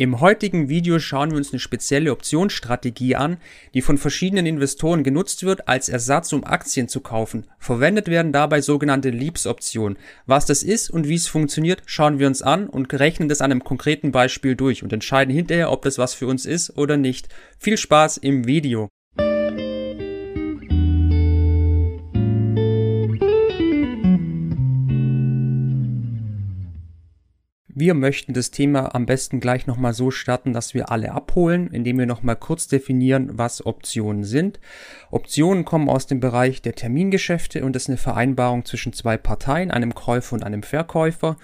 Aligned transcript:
Im 0.00 0.18
heutigen 0.18 0.70
Video 0.70 0.98
schauen 0.98 1.30
wir 1.30 1.36
uns 1.36 1.52
eine 1.52 1.60
spezielle 1.60 2.10
Optionsstrategie 2.10 3.16
an, 3.16 3.36
die 3.74 3.82
von 3.82 3.98
verschiedenen 3.98 4.46
Investoren 4.46 5.04
genutzt 5.04 5.44
wird 5.44 5.68
als 5.68 5.90
Ersatz, 5.90 6.32
um 6.32 6.42
Aktien 6.42 6.88
zu 6.88 7.00
kaufen. 7.00 7.46
Verwendet 7.58 8.08
werden 8.08 8.32
dabei 8.32 8.62
sogenannte 8.62 9.10
Leaps-Optionen. 9.10 9.98
Was 10.24 10.46
das 10.46 10.62
ist 10.62 10.88
und 10.88 11.06
wie 11.06 11.16
es 11.16 11.28
funktioniert, 11.28 11.82
schauen 11.84 12.18
wir 12.18 12.28
uns 12.28 12.40
an 12.40 12.66
und 12.66 12.90
rechnen 12.94 13.28
das 13.28 13.42
an 13.42 13.50
einem 13.50 13.62
konkreten 13.62 14.10
Beispiel 14.10 14.56
durch 14.56 14.82
und 14.82 14.90
entscheiden 14.94 15.34
hinterher, 15.34 15.70
ob 15.70 15.82
das 15.82 15.98
was 15.98 16.14
für 16.14 16.28
uns 16.28 16.46
ist 16.46 16.78
oder 16.78 16.96
nicht. 16.96 17.28
Viel 17.58 17.76
Spaß 17.76 18.16
im 18.16 18.46
Video! 18.46 18.88
Wir 27.80 27.94
möchten 27.94 28.34
das 28.34 28.50
Thema 28.50 28.94
am 28.94 29.06
besten 29.06 29.40
gleich 29.40 29.66
nochmal 29.66 29.94
so 29.94 30.10
starten, 30.10 30.52
dass 30.52 30.74
wir 30.74 30.90
alle 30.90 31.12
abholen, 31.12 31.70
indem 31.72 31.98
wir 31.98 32.04
nochmal 32.04 32.36
kurz 32.36 32.68
definieren, 32.68 33.30
was 33.38 33.64
Optionen 33.64 34.22
sind. 34.22 34.60
Optionen 35.10 35.64
kommen 35.64 35.88
aus 35.88 36.06
dem 36.06 36.20
Bereich 36.20 36.60
der 36.60 36.74
Termingeschäfte 36.74 37.64
und 37.64 37.74
ist 37.74 37.88
eine 37.88 37.96
Vereinbarung 37.96 38.66
zwischen 38.66 38.92
zwei 38.92 39.16
Parteien, 39.16 39.70
einem 39.70 39.94
Käufer 39.94 40.34
und 40.34 40.44
einem 40.44 40.62
Verkäufer. 40.62 41.38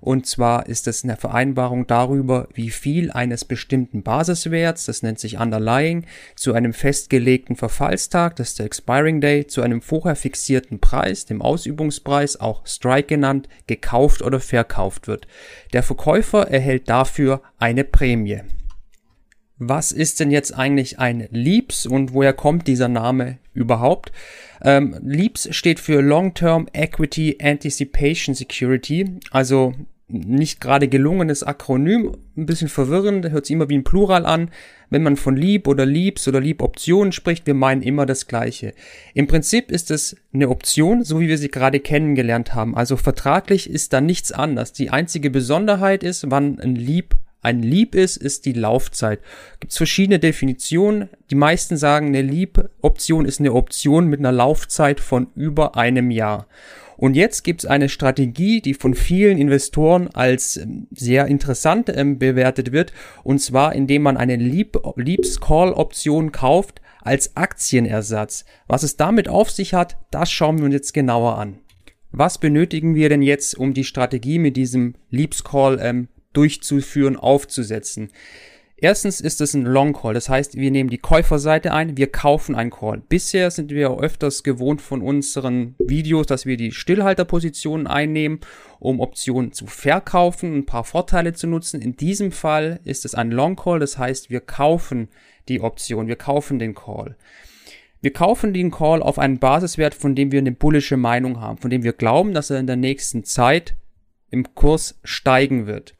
Und 0.00 0.26
zwar 0.26 0.66
ist 0.66 0.86
es 0.86 1.04
eine 1.04 1.16
Vereinbarung 1.16 1.86
darüber, 1.86 2.48
wie 2.54 2.70
viel 2.70 3.10
eines 3.10 3.44
bestimmten 3.44 4.02
Basiswerts, 4.02 4.86
das 4.86 5.02
nennt 5.02 5.18
sich 5.18 5.38
Underlying, 5.38 6.06
zu 6.36 6.54
einem 6.54 6.72
festgelegten 6.72 7.56
Verfallstag, 7.56 8.36
das 8.36 8.50
ist 8.50 8.58
der 8.58 8.66
Expiring 8.66 9.20
Day, 9.20 9.46
zu 9.46 9.60
einem 9.62 9.82
vorher 9.82 10.16
fixierten 10.16 10.80
Preis, 10.80 11.26
dem 11.26 11.42
Ausübungspreis, 11.42 12.40
auch 12.40 12.66
Strike 12.66 13.08
genannt, 13.08 13.48
gekauft 13.66 14.22
oder 14.22 14.40
verkauft 14.40 15.06
wird. 15.06 15.26
Der 15.72 15.82
Verkäufer 15.82 16.50
erhält 16.50 16.88
dafür 16.88 17.42
eine 17.58 17.84
Prämie. 17.84 18.40
Was 19.62 19.92
ist 19.92 20.20
denn 20.20 20.30
jetzt 20.30 20.56
eigentlich 20.56 20.98
ein 20.98 21.28
Leaps 21.30 21.84
und 21.84 22.14
woher 22.14 22.32
kommt 22.32 22.66
dieser 22.66 22.88
Name 22.88 23.36
überhaupt? 23.52 24.10
Ähm, 24.62 24.96
Leaps 25.02 25.54
steht 25.54 25.80
für 25.80 26.00
Long-Term 26.00 26.66
Equity 26.72 27.36
Anticipation 27.42 28.34
Security, 28.34 29.18
also 29.30 29.74
nicht 30.12 30.60
gerade 30.60 30.88
gelungenes 30.88 31.42
Akronym, 31.42 32.16
ein 32.36 32.46
bisschen 32.46 32.68
verwirrend, 32.68 33.30
hört 33.30 33.46
sich 33.46 33.54
immer 33.54 33.68
wie 33.68 33.78
ein 33.78 33.84
Plural 33.84 34.26
an. 34.26 34.50
Wenn 34.90 35.02
man 35.02 35.16
von 35.16 35.36
Lieb 35.36 35.68
oder 35.68 35.86
Liebs 35.86 36.26
oder 36.26 36.40
Lieboptionen 36.40 37.12
spricht, 37.12 37.46
wir 37.46 37.54
meinen 37.54 37.82
immer 37.82 38.06
das 38.06 38.26
Gleiche. 38.26 38.74
Im 39.14 39.26
Prinzip 39.26 39.70
ist 39.70 39.90
es 39.90 40.16
eine 40.32 40.48
Option, 40.48 41.04
so 41.04 41.20
wie 41.20 41.28
wir 41.28 41.38
sie 41.38 41.50
gerade 41.50 41.80
kennengelernt 41.80 42.54
haben. 42.54 42.76
Also 42.76 42.96
vertraglich 42.96 43.70
ist 43.70 43.92
da 43.92 44.00
nichts 44.00 44.32
anders. 44.32 44.72
Die 44.72 44.90
einzige 44.90 45.30
Besonderheit 45.30 46.02
ist, 46.02 46.30
wann 46.30 46.58
ein 46.58 46.74
Lieb 46.74 47.14
ein 47.42 47.62
Lieb 47.62 47.94
ist, 47.94 48.18
ist 48.18 48.44
die 48.44 48.52
Laufzeit. 48.52 49.20
Gibt 49.60 49.72
es 49.72 49.78
verschiedene 49.78 50.18
Definitionen. 50.18 51.08
Die 51.30 51.36
meisten 51.36 51.78
sagen, 51.78 52.08
eine 52.08 52.22
Lieb-Option 52.22 53.24
ist 53.24 53.40
eine 53.40 53.54
Option 53.54 54.08
mit 54.08 54.20
einer 54.20 54.32
Laufzeit 54.32 55.00
von 55.00 55.28
über 55.34 55.76
einem 55.76 56.10
Jahr. 56.10 56.46
Und 57.00 57.14
jetzt 57.14 57.44
gibt 57.44 57.64
es 57.64 57.66
eine 57.70 57.88
Strategie, 57.88 58.60
die 58.60 58.74
von 58.74 58.92
vielen 58.92 59.38
Investoren 59.38 60.08
als 60.08 60.58
ähm, 60.58 60.86
sehr 60.90 61.28
interessant 61.28 61.88
ähm, 61.88 62.18
bewertet 62.18 62.72
wird. 62.72 62.92
Und 63.24 63.40
zwar, 63.40 63.74
indem 63.74 64.02
man 64.02 64.18
eine 64.18 64.36
Leaps-Call-Option 64.36 66.30
kauft 66.30 66.82
als 67.00 67.38
Aktienersatz. 67.38 68.44
Was 68.66 68.82
es 68.82 68.98
damit 68.98 69.30
auf 69.30 69.50
sich 69.50 69.72
hat, 69.72 69.96
das 70.10 70.30
schauen 70.30 70.58
wir 70.58 70.66
uns 70.66 70.74
jetzt 70.74 70.92
genauer 70.92 71.38
an. 71.38 71.60
Was 72.12 72.36
benötigen 72.36 72.94
wir 72.94 73.08
denn 73.08 73.22
jetzt, 73.22 73.56
um 73.56 73.72
die 73.72 73.84
Strategie 73.84 74.38
mit 74.38 74.58
diesem 74.58 74.94
Leaps 75.08 75.42
Call 75.42 75.78
ähm, 75.80 76.08
durchzuführen, 76.34 77.16
aufzusetzen. 77.16 78.10
Erstens 78.82 79.20
ist 79.20 79.42
es 79.42 79.52
ein 79.52 79.66
Long 79.66 79.92
Call, 79.92 80.14
das 80.14 80.30
heißt, 80.30 80.56
wir 80.56 80.70
nehmen 80.70 80.88
die 80.88 80.96
Käuferseite 80.96 81.74
ein, 81.74 81.98
wir 81.98 82.10
kaufen 82.10 82.54
einen 82.54 82.70
Call. 82.70 83.02
Bisher 83.10 83.50
sind 83.50 83.70
wir 83.70 83.98
öfters 83.98 84.42
gewohnt 84.42 84.80
von 84.80 85.02
unseren 85.02 85.74
Videos, 85.78 86.26
dass 86.26 86.46
wir 86.46 86.56
die 86.56 86.72
Stillhalterpositionen 86.72 87.86
einnehmen, 87.86 88.40
um 88.78 89.00
Optionen 89.00 89.52
zu 89.52 89.66
verkaufen, 89.66 90.56
ein 90.56 90.64
paar 90.64 90.84
Vorteile 90.84 91.34
zu 91.34 91.46
nutzen. 91.46 91.82
In 91.82 91.96
diesem 91.96 92.32
Fall 92.32 92.80
ist 92.84 93.04
es 93.04 93.14
ein 93.14 93.30
Long 93.30 93.54
Call, 93.54 93.80
das 93.80 93.98
heißt, 93.98 94.30
wir 94.30 94.40
kaufen 94.40 95.08
die 95.50 95.60
Option, 95.60 96.06
wir 96.08 96.16
kaufen 96.16 96.58
den 96.58 96.74
Call. 96.74 97.16
Wir 98.00 98.14
kaufen 98.14 98.54
den 98.54 98.70
Call 98.70 99.02
auf 99.02 99.18
einen 99.18 99.38
Basiswert, 99.38 99.94
von 99.94 100.14
dem 100.14 100.32
wir 100.32 100.38
eine 100.38 100.52
bullische 100.52 100.96
Meinung 100.96 101.38
haben, 101.38 101.58
von 101.58 101.68
dem 101.68 101.82
wir 101.82 101.92
glauben, 101.92 102.32
dass 102.32 102.48
er 102.48 102.58
in 102.58 102.66
der 102.66 102.76
nächsten 102.76 103.24
Zeit 103.24 103.76
im 104.30 104.54
Kurs 104.54 104.98
steigen 105.04 105.66
wird. 105.66 105.94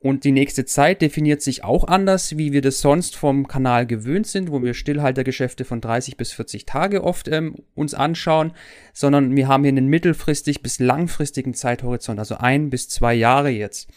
Und 0.00 0.22
die 0.22 0.30
nächste 0.30 0.64
Zeit 0.64 1.02
definiert 1.02 1.42
sich 1.42 1.64
auch 1.64 1.84
anders, 1.84 2.38
wie 2.38 2.52
wir 2.52 2.62
das 2.62 2.80
sonst 2.80 3.16
vom 3.16 3.48
Kanal 3.48 3.84
gewöhnt 3.84 4.28
sind, 4.28 4.52
wo 4.52 4.62
wir 4.62 4.74
Stillhaltergeschäfte 4.74 5.64
von 5.64 5.80
30 5.80 6.16
bis 6.16 6.32
40 6.32 6.66
Tage 6.66 7.02
oft 7.02 7.26
ähm, 7.26 7.56
uns 7.74 7.94
anschauen, 7.94 8.52
sondern 8.92 9.34
wir 9.34 9.48
haben 9.48 9.64
hier 9.64 9.72
einen 9.72 9.88
mittelfristig 9.88 10.62
bis 10.62 10.78
langfristigen 10.78 11.52
Zeithorizont, 11.52 12.20
also 12.20 12.36
ein 12.36 12.70
bis 12.70 12.88
zwei 12.88 13.14
Jahre 13.14 13.50
jetzt, 13.50 13.90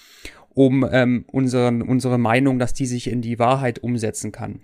um 0.50 0.88
ähm, 0.92 1.24
unseren, 1.28 1.84
unsere 1.84 2.18
Meinung, 2.18 2.58
dass 2.58 2.74
die 2.74 2.88
sich 2.88 3.08
in 3.08 3.22
die 3.22 3.38
Wahrheit 3.38 3.80
umsetzen 3.80 4.32
kann. 4.32 4.62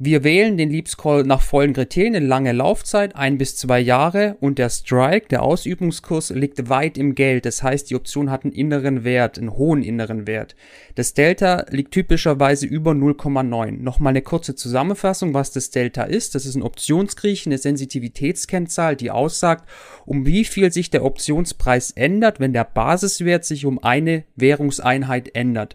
Wir 0.00 0.22
wählen 0.22 0.56
den 0.56 0.70
Leaps 0.70 0.96
Call 0.96 1.24
nach 1.24 1.42
vollen 1.42 1.72
Kriterien, 1.72 2.14
eine 2.14 2.24
lange 2.24 2.52
Laufzeit, 2.52 3.16
ein 3.16 3.36
bis 3.36 3.56
zwei 3.56 3.80
Jahre 3.80 4.36
und 4.38 4.56
der 4.60 4.70
Strike, 4.70 5.26
der 5.26 5.42
Ausübungskurs, 5.42 6.30
liegt 6.30 6.68
weit 6.68 6.96
im 6.96 7.16
Geld. 7.16 7.44
Das 7.44 7.64
heißt, 7.64 7.90
die 7.90 7.96
Option 7.96 8.30
hat 8.30 8.44
einen 8.44 8.52
inneren 8.52 9.02
Wert, 9.02 9.38
einen 9.38 9.56
hohen 9.56 9.82
inneren 9.82 10.28
Wert. 10.28 10.54
Das 10.94 11.14
Delta 11.14 11.66
liegt 11.70 11.90
typischerweise 11.90 12.64
über 12.64 12.92
0,9. 12.92 13.82
Nochmal 13.82 14.12
eine 14.12 14.22
kurze 14.22 14.54
Zusammenfassung, 14.54 15.34
was 15.34 15.50
das 15.50 15.70
Delta 15.70 16.04
ist. 16.04 16.36
Das 16.36 16.46
ist 16.46 16.54
ein 16.54 16.62
Optionsgriechen, 16.62 17.50
eine 17.50 17.58
Sensitivitätskennzahl, 17.58 18.94
die 18.94 19.10
aussagt, 19.10 19.68
um 20.06 20.26
wie 20.26 20.44
viel 20.44 20.72
sich 20.72 20.90
der 20.90 21.04
Optionspreis 21.04 21.90
ändert, 21.90 22.38
wenn 22.38 22.52
der 22.52 22.62
Basiswert 22.62 23.44
sich 23.44 23.66
um 23.66 23.82
eine 23.82 24.22
Währungseinheit 24.36 25.34
ändert. 25.34 25.74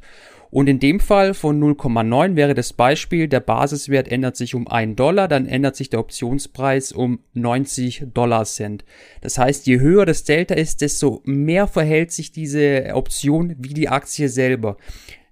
Und 0.54 0.70
in 0.70 0.80
dem 0.80 1.00
Fall 1.00 1.34
von 1.34 1.60
0,9 1.60 2.36
wäre 2.36 2.54
das 2.54 2.74
Beispiel, 2.74 3.28
der 3.28 3.40
Basiswert 3.40 4.08
ändert 4.08 4.38
sich 4.38 4.54
um 4.54 4.68
1 4.68 4.96
Dollar, 4.96 5.28
dann 5.28 5.48
ändert 5.48 5.76
sich 5.76 5.90
der 5.90 6.00
Optionspreis 6.00 6.92
um 6.92 7.22
90 7.34 8.04
Dollar 8.14 8.46
Cent. 8.46 8.86
Das 9.22 9.40
heißt, 9.40 9.66
je 9.66 9.80
höher 9.80 10.06
das 10.06 10.26
Delta 10.26 10.54
ist, 10.54 10.82
desto 10.82 11.22
mehr 11.26 11.66
verhält 11.66 12.12
sich 12.12 12.32
diese 12.32 12.92
Option 12.94 13.56
wie 13.58 13.74
die 13.74 13.90
Aktie 13.90 14.30
selber. 14.30 14.78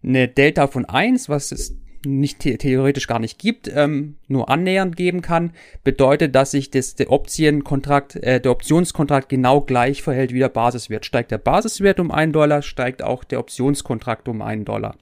Eine 0.01 0.27
Delta 0.27 0.65
von 0.65 0.85
1, 0.85 1.29
was 1.29 1.51
ist 1.51 1.75
nicht 2.05 2.43
the 2.43 2.57
theoretisch 2.57 3.07
gar 3.07 3.19
nicht 3.19 3.39
gibt, 3.39 3.71
ähm, 3.73 4.15
nur 4.27 4.49
annähernd 4.49 4.95
geben 4.95 5.21
kann, 5.21 5.53
bedeutet, 5.83 6.35
dass 6.35 6.51
sich 6.51 6.71
das, 6.71 6.95
der 6.95 7.11
Optienkontrakt, 7.11 8.15
äh, 8.17 8.39
der 8.41 8.51
Optionskontrakt 8.51 9.29
genau 9.29 9.61
gleich 9.61 10.01
verhält 10.01 10.33
wie 10.33 10.39
der 10.39 10.49
Basiswert. 10.49 11.05
Steigt 11.05 11.31
der 11.31 11.37
Basiswert 11.37 11.99
um 11.99 12.11
einen 12.11 12.33
Dollar, 12.33 12.61
steigt 12.61 13.03
auch 13.03 13.23
der 13.23 13.39
Optionskontrakt 13.39 14.27
um 14.27 14.41
einen 14.41 14.65
Dollar. 14.65 14.95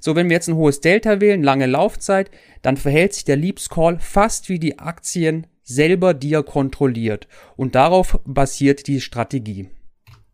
So, 0.00 0.14
wenn 0.14 0.28
wir 0.28 0.34
jetzt 0.34 0.48
ein 0.48 0.56
hohes 0.56 0.80
Delta 0.80 1.20
wählen, 1.20 1.42
lange 1.42 1.66
Laufzeit, 1.66 2.30
dann 2.62 2.76
verhält 2.76 3.14
sich 3.14 3.24
der 3.24 3.36
Leaps 3.36 3.68
Call 3.68 3.98
fast 3.98 4.48
wie 4.48 4.58
die 4.58 4.78
Aktien 4.78 5.46
selber, 5.62 6.14
die 6.14 6.32
er 6.32 6.42
kontrolliert. 6.42 7.28
Und 7.56 7.74
darauf 7.74 8.20
basiert 8.24 8.86
die 8.86 9.00
Strategie. 9.00 9.68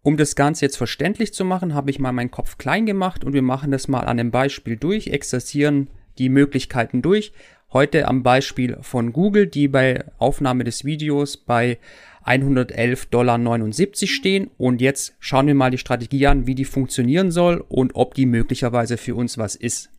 Um 0.02 0.18
das 0.18 0.36
Ganze 0.36 0.66
jetzt 0.66 0.76
verständlich 0.76 1.32
zu 1.32 1.46
machen, 1.46 1.74
habe 1.74 1.90
ich 1.90 1.98
mal 1.98 2.12
meinen 2.12 2.30
Kopf 2.30 2.58
klein 2.58 2.84
gemacht 2.84 3.24
und 3.24 3.32
wir 3.32 3.40
machen 3.40 3.70
das 3.70 3.88
mal 3.88 4.00
an 4.00 4.20
einem 4.20 4.30
Beispiel 4.30 4.76
durch, 4.76 5.06
exerzieren 5.06 5.88
die 6.18 6.28
Möglichkeiten 6.28 7.02
durch. 7.02 7.32
Heute 7.72 8.06
am 8.06 8.22
Beispiel 8.22 8.78
von 8.82 9.12
Google, 9.12 9.46
die 9.46 9.68
bei 9.68 10.04
Aufnahme 10.18 10.64
des 10.64 10.84
Videos 10.84 11.36
bei 11.36 11.78
111,79 12.24 13.10
Dollar 13.10 13.38
stehen. 13.92 14.50
Und 14.56 14.80
jetzt 14.80 15.14
schauen 15.18 15.46
wir 15.46 15.54
mal 15.54 15.70
die 15.70 15.78
Strategie 15.78 16.26
an, 16.26 16.46
wie 16.46 16.54
die 16.54 16.64
funktionieren 16.64 17.30
soll 17.30 17.64
und 17.68 17.94
ob 17.94 18.14
die 18.14 18.26
möglicherweise 18.26 18.96
für 18.96 19.14
uns 19.14 19.38
was 19.38 19.56
ist. 19.56 19.90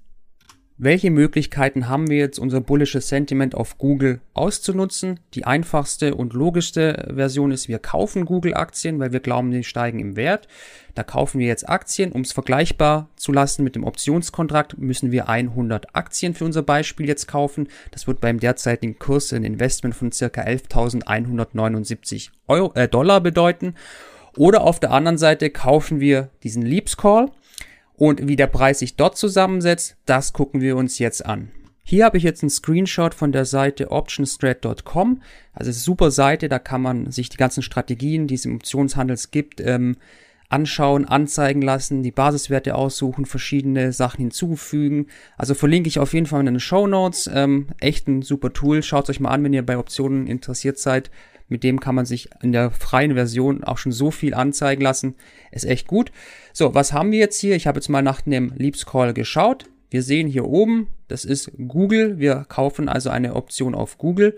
Welche 0.77 1.09
Möglichkeiten 1.09 1.87
haben 1.87 2.09
wir 2.09 2.17
jetzt, 2.17 2.37
unser 2.37 2.59
bullisches 2.59 3.07
Sentiment 3.07 3.55
auf 3.55 3.77
Google 3.77 4.19
auszunutzen? 4.33 5.21
Die 5.33 5.45
einfachste 5.45 6.15
und 6.15 6.33
logischste 6.33 7.13
Version 7.15 7.51
ist, 7.51 7.69
wir 7.69 7.79
kaufen 7.79 8.25
Google-Aktien, 8.25 8.99
weil 8.99 9.13
wir 9.13 9.21
glauben, 9.21 9.51
die 9.51 9.63
steigen 9.63 9.99
im 9.99 10.17
Wert. 10.17 10.49
Da 10.93 11.03
kaufen 11.03 11.39
wir 11.39 11.47
jetzt 11.47 11.69
Aktien. 11.69 12.11
Um 12.11 12.19
es 12.21 12.33
vergleichbar 12.33 13.07
zu 13.15 13.31
lassen 13.31 13.63
mit 13.63 13.75
dem 13.75 13.85
Optionskontrakt, 13.85 14.77
müssen 14.77 15.13
wir 15.13 15.29
100 15.29 15.95
Aktien 15.95 16.33
für 16.33 16.43
unser 16.43 16.61
Beispiel 16.61 17.07
jetzt 17.07 17.29
kaufen. 17.29 17.69
Das 17.91 18.05
wird 18.05 18.19
beim 18.19 18.41
derzeitigen 18.41 18.99
Kurs 18.99 19.31
ein 19.31 19.45
Investment 19.45 19.95
von 19.95 20.11
circa 20.11 20.41
11.179 20.41 22.31
äh, 22.75 22.89
Dollar 22.89 23.21
bedeuten. 23.21 23.75
Oder 24.35 24.59
auf 24.63 24.81
der 24.81 24.91
anderen 24.91 25.17
Seite 25.17 25.51
kaufen 25.51 26.01
wir 26.01 26.31
diesen 26.43 26.63
Leaps 26.63 26.97
Call 26.97 27.31
und 27.97 28.27
wie 28.27 28.35
der 28.35 28.47
Preis 28.47 28.79
sich 28.79 28.95
dort 28.95 29.17
zusammensetzt, 29.17 29.95
das 30.05 30.33
gucken 30.33 30.61
wir 30.61 30.75
uns 30.75 30.99
jetzt 30.99 31.25
an. 31.25 31.51
Hier 31.87 32.05
habe 32.05 32.17
ich 32.17 32.23
jetzt 32.23 32.41
einen 32.41 32.49
Screenshot 32.49 33.13
von 33.13 33.31
der 33.31 33.45
Seite 33.45 33.91
optionstrat.com. 33.91 35.21
Also 35.53 35.71
super 35.71 36.09
Seite, 36.09 36.49
da 36.49 36.57
kann 36.57 36.81
man 36.81 37.11
sich 37.11 37.29
die 37.29 37.37
ganzen 37.37 37.61
Strategien, 37.61 38.25
die 38.25 38.33
es 38.33 38.45
im 38.45 38.55
Optionshandels 38.55 39.29
gibt, 39.29 39.61
ähm, 39.61 39.95
anschauen, 40.49 41.05
anzeigen 41.05 41.61
lassen, 41.61 42.01
die 42.01 42.11
Basiswerte 42.11 42.75
aussuchen, 42.75 43.25
verschiedene 43.25 43.93
Sachen 43.93 44.21
hinzufügen. 44.21 45.07
Also 45.37 45.53
verlinke 45.53 45.87
ich 45.87 45.99
auf 45.99 46.13
jeden 46.13 46.25
Fall 46.25 46.39
in 46.39 46.47
den 46.47 46.59
Show 46.59 46.87
Notes. 46.87 47.29
Ähm, 47.31 47.67
echt 47.79 48.07
ein 48.07 48.23
super 48.23 48.51
Tool. 48.51 48.81
Schaut 48.81 49.09
euch 49.09 49.19
mal 49.19 49.29
an, 49.29 49.43
wenn 49.43 49.53
ihr 49.53 49.65
bei 49.65 49.77
Optionen 49.77 50.25
interessiert 50.25 50.79
seid. 50.79 51.11
Mit 51.47 51.63
dem 51.63 51.79
kann 51.79 51.95
man 51.95 52.05
sich 52.05 52.29
in 52.41 52.51
der 52.51 52.71
freien 52.71 53.13
Version 53.13 53.63
auch 53.63 53.77
schon 53.77 53.91
so 53.91 54.11
viel 54.11 54.33
anzeigen 54.33 54.81
lassen. 54.81 55.15
Ist 55.51 55.65
echt 55.65 55.87
gut. 55.87 56.11
So, 56.53 56.73
was 56.73 56.93
haben 56.93 57.11
wir 57.11 57.19
jetzt 57.19 57.39
hier? 57.39 57.55
Ich 57.55 57.67
habe 57.67 57.77
jetzt 57.77 57.89
mal 57.89 58.01
nach 58.01 58.21
dem 58.21 58.53
Leaps 58.55 58.85
Call 58.85 59.13
geschaut. 59.13 59.65
Wir 59.89 60.01
sehen 60.01 60.27
hier 60.27 60.45
oben, 60.45 60.87
das 61.07 61.23
ist 61.23 61.51
Google. 61.67 62.17
Wir 62.17 62.45
kaufen 62.49 62.89
also 62.89 63.09
eine 63.09 63.35
Option 63.35 63.75
auf 63.75 63.97
Google. 63.97 64.37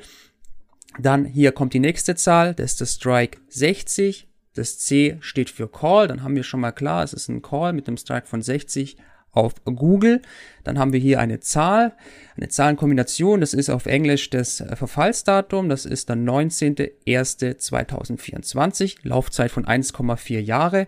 Dann 1.00 1.26
hier 1.26 1.52
kommt 1.52 1.74
die 1.74 1.80
nächste 1.80 2.16
Zahl, 2.16 2.54
das 2.54 2.72
ist 2.72 2.82
das 2.82 2.94
Strike 2.94 3.40
60. 3.50 4.28
Das 4.54 4.80
C 4.80 5.18
steht 5.20 5.52
für 5.52 5.68
Call, 5.68 6.08
dann 6.08 6.24
haben 6.24 6.36
wir 6.36 6.42
schon 6.42 6.60
mal 6.60 6.72
klar, 6.72 7.04
es 7.04 7.14
ist 7.14 7.30
ein 7.30 7.44
Call 7.44 7.74
mit 7.74 7.88
einem 7.88 7.98
Strike 7.98 8.26
von 8.26 8.42
60 8.42 8.98
auf 9.32 9.56
Google. 9.66 10.22
Dann 10.64 10.80
haben 10.80 10.94
wir 10.94 11.00
hier 11.00 11.20
eine 11.20 11.40
Zahl, 11.40 11.94
eine 12.36 12.50
Zahlenkombination. 12.50 13.40
Das 13.40 13.54
ist 13.54 13.70
auf 13.70 13.86
Englisch 13.86 14.30
das 14.30 14.62
Verfallsdatum. 14.74 15.70
Das 15.70 15.86
ist 15.86 16.10
der 16.10 16.18
19.01.2024. 16.18 18.98
Laufzeit 19.04 19.52
von 19.52 19.66
1,4 19.66 20.40
Jahre. 20.40 20.88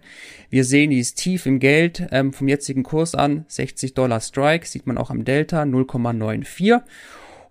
Wir 0.49 0.65
sehen, 0.65 0.89
die 0.89 0.99
ist 0.99 1.17
tief 1.17 1.45
im 1.45 1.59
Geld 1.59 2.07
ähm, 2.11 2.33
vom 2.33 2.47
jetzigen 2.47 2.81
Kurs 2.83 3.13
an. 3.15 3.45
60 3.47 3.93
Dollar 3.93 4.19
Strike, 4.19 4.67
sieht 4.67 4.87
man 4.87 4.97
auch 4.97 5.11
am 5.11 5.23
Delta 5.23 5.61
0,94. 5.61 6.81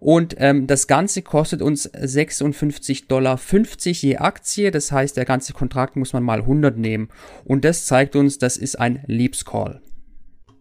Und 0.01 0.37
ähm, 0.39 0.69
das 0.69 0.87
Ganze 0.87 1.23
kostet 1.23 1.61
uns 1.61 1.93
56,50 1.93 3.09
Dollar 3.09 3.41
je 3.83 4.17
Aktie. 4.19 4.71
Das 4.71 4.93
heißt, 4.93 5.17
der 5.17 5.25
ganze 5.25 5.53
Kontrakt 5.53 5.97
muss 5.97 6.13
man 6.13 6.23
mal 6.23 6.41
100 6.41 6.77
nehmen. 6.77 7.09
Und 7.45 7.65
das 7.65 7.87
zeigt 7.87 8.15
uns, 8.15 8.39
das 8.39 8.57
ist 8.57 8.79
ein 8.79 9.03
Leaps 9.07 9.45
Call. 9.45 9.81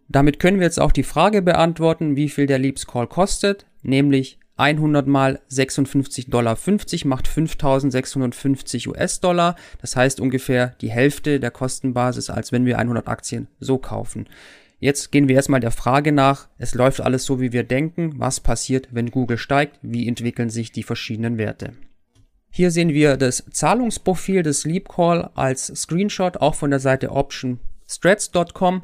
Damit 0.08 0.38
können 0.38 0.58
wir 0.58 0.64
jetzt 0.64 0.80
auch 0.80 0.92
die 0.92 1.02
Frage 1.02 1.42
beantworten, 1.42 2.16
wie 2.16 2.28
viel 2.28 2.46
der 2.46 2.58
Leaps 2.58 2.86
Call 2.86 3.06
kostet, 3.06 3.66
nämlich 3.82 4.38
100 4.56 5.06
mal 5.06 5.40
56,50 5.50 6.30
Dollar 6.30 6.58
macht 7.04 7.28
5650 7.28 8.88
US-Dollar. 8.88 9.54
Das 9.80 9.94
heißt 9.94 10.18
ungefähr 10.18 10.74
die 10.80 10.90
Hälfte 10.90 11.38
der 11.38 11.52
Kostenbasis, 11.52 12.28
als 12.28 12.50
wenn 12.50 12.66
wir 12.66 12.78
100 12.78 13.06
Aktien 13.06 13.46
so 13.60 13.78
kaufen. 13.78 14.28
Jetzt 14.80 15.12
gehen 15.12 15.28
wir 15.28 15.36
erstmal 15.36 15.60
der 15.60 15.70
Frage 15.70 16.12
nach, 16.12 16.48
es 16.56 16.74
läuft 16.74 17.00
alles 17.00 17.24
so, 17.24 17.40
wie 17.40 17.52
wir 17.52 17.64
denken. 17.64 18.14
Was 18.16 18.40
passiert, 18.40 18.88
wenn 18.90 19.10
Google 19.10 19.38
steigt? 19.38 19.78
Wie 19.82 20.06
entwickeln 20.06 20.50
sich 20.50 20.72
die 20.72 20.84
verschiedenen 20.84 21.38
Werte? 21.38 21.72
Hier 22.50 22.70
sehen 22.70 22.90
wir 22.90 23.16
das 23.16 23.44
Zahlungsprofil 23.50 24.42
des 24.42 24.64
Leap 24.64 24.88
Call 24.88 25.30
als 25.34 25.66
Screenshot, 25.66 26.38
auch 26.38 26.54
von 26.54 26.70
der 26.70 26.80
Seite 26.80 27.10
optionstrats.com. 27.10 28.82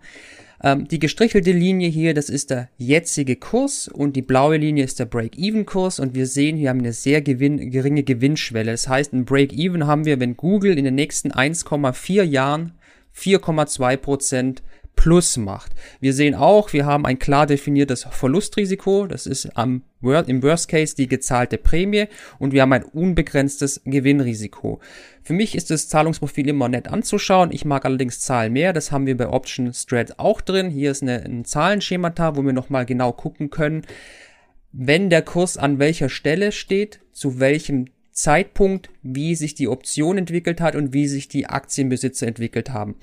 Ähm, 0.62 0.86
die 0.88 0.98
gestrichelte 0.98 1.52
Linie 1.52 1.88
hier, 1.88 2.14
das 2.14 2.28
ist 2.28 2.50
der 2.50 2.68
jetzige 2.78 3.36
Kurs 3.36 3.88
und 3.88 4.14
die 4.16 4.22
blaue 4.22 4.56
Linie 4.56 4.84
ist 4.84 5.00
der 5.00 5.06
Break-Even-Kurs 5.06 6.00
und 6.00 6.14
wir 6.14 6.26
sehen, 6.26 6.58
wir 6.58 6.70
haben 6.70 6.80
eine 6.80 6.92
sehr 6.92 7.22
gewinn 7.22 7.70
geringe 7.70 8.02
Gewinnschwelle. 8.02 8.70
Das 8.70 8.88
heißt, 8.88 9.12
ein 9.12 9.24
Break-Even 9.24 9.86
haben 9.86 10.04
wir, 10.04 10.20
wenn 10.20 10.36
Google 10.36 10.78
in 10.78 10.84
den 10.84 10.94
nächsten 10.94 11.32
1,4 11.32 12.22
Jahren 12.22 12.72
4,2 13.16 13.96
Prozent 13.96 14.62
plus 14.96 15.36
macht. 15.36 15.72
Wir 16.00 16.12
sehen 16.12 16.34
auch, 16.34 16.72
wir 16.72 16.86
haben 16.86 17.06
ein 17.06 17.18
klar 17.18 17.46
definiertes 17.46 18.06
Verlustrisiko, 18.10 19.06
das 19.06 19.26
ist 19.26 19.56
am, 19.56 19.82
im 20.02 20.42
Worst 20.42 20.68
Case 20.68 20.94
die 20.96 21.08
gezahlte 21.08 21.58
Prämie 21.58 22.06
und 22.38 22.52
wir 22.52 22.62
haben 22.62 22.72
ein 22.72 22.84
unbegrenztes 22.84 23.82
Gewinnrisiko. 23.84 24.80
Für 25.22 25.32
mich 25.32 25.54
ist 25.54 25.70
das 25.70 25.88
Zahlungsprofil 25.88 26.48
immer 26.48 26.68
nett 26.68 26.88
anzuschauen, 26.88 27.50
ich 27.52 27.64
mag 27.64 27.84
allerdings 27.84 28.20
Zahlen 28.20 28.52
mehr, 28.52 28.72
das 28.72 28.92
haben 28.92 29.06
wir 29.06 29.16
bei 29.16 29.28
Option 29.28 29.72
Strat 29.72 30.18
auch 30.18 30.40
drin. 30.40 30.70
Hier 30.70 30.90
ist 30.90 31.02
eine, 31.02 31.22
ein 31.24 31.44
Zahlenschemata, 31.44 32.36
wo 32.36 32.42
wir 32.42 32.52
nochmal 32.52 32.86
genau 32.86 33.12
gucken 33.12 33.50
können, 33.50 33.82
wenn 34.72 35.08
der 35.08 35.22
Kurs 35.22 35.56
an 35.56 35.78
welcher 35.78 36.08
Stelle 36.08 36.50
steht, 36.50 37.00
zu 37.12 37.38
welchem 37.40 37.86
Zeitpunkt, 38.10 38.90
wie 39.02 39.34
sich 39.34 39.54
die 39.54 39.68
Option 39.68 40.18
entwickelt 40.18 40.60
hat 40.60 40.76
und 40.76 40.92
wie 40.92 41.08
sich 41.08 41.28
die 41.28 41.46
Aktienbesitzer 41.46 42.26
entwickelt 42.26 42.70
haben. 42.70 42.96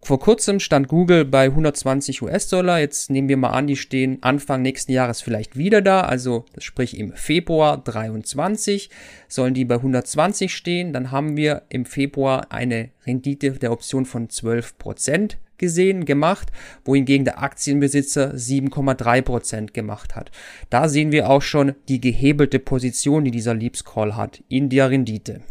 Vor 0.00 0.20
kurzem 0.20 0.58
stand 0.58 0.88
Google 0.88 1.24
bei 1.24 1.46
120 1.46 2.22
US-Dollar. 2.22 2.80
Jetzt 2.80 3.10
nehmen 3.10 3.28
wir 3.28 3.36
mal 3.36 3.50
an, 3.50 3.66
die 3.66 3.76
stehen 3.76 4.18
Anfang 4.22 4.62
nächsten 4.62 4.92
Jahres 4.92 5.20
vielleicht 5.20 5.56
wieder 5.56 5.82
da. 5.82 6.00
Also 6.02 6.46
sprich 6.56 6.98
im 6.98 7.12
Februar 7.12 7.76
23 7.78 8.90
sollen 9.26 9.54
die 9.54 9.64
bei 9.64 9.74
120 9.74 10.54
stehen. 10.54 10.92
Dann 10.92 11.10
haben 11.10 11.36
wir 11.36 11.62
im 11.68 11.84
Februar 11.84 12.50
eine 12.50 12.90
Rendite 13.06 13.50
der 13.52 13.72
Option 13.72 14.06
von 14.06 14.30
12 14.30 14.78
Prozent 14.78 15.38
gesehen, 15.58 16.04
gemacht, 16.04 16.52
wohingegen 16.84 17.24
der 17.24 17.42
Aktienbesitzer 17.42 18.32
7,3 18.32 19.22
Prozent 19.22 19.74
gemacht 19.74 20.16
hat. 20.16 20.30
Da 20.70 20.88
sehen 20.88 21.12
wir 21.12 21.28
auch 21.28 21.42
schon 21.42 21.74
die 21.88 22.00
gehebelte 22.00 22.60
Position, 22.60 23.24
die 23.24 23.32
dieser 23.32 23.54
Leaps 23.54 23.84
Call 23.84 24.16
hat 24.16 24.42
in 24.48 24.68
der 24.68 24.90
Rendite. 24.90 25.42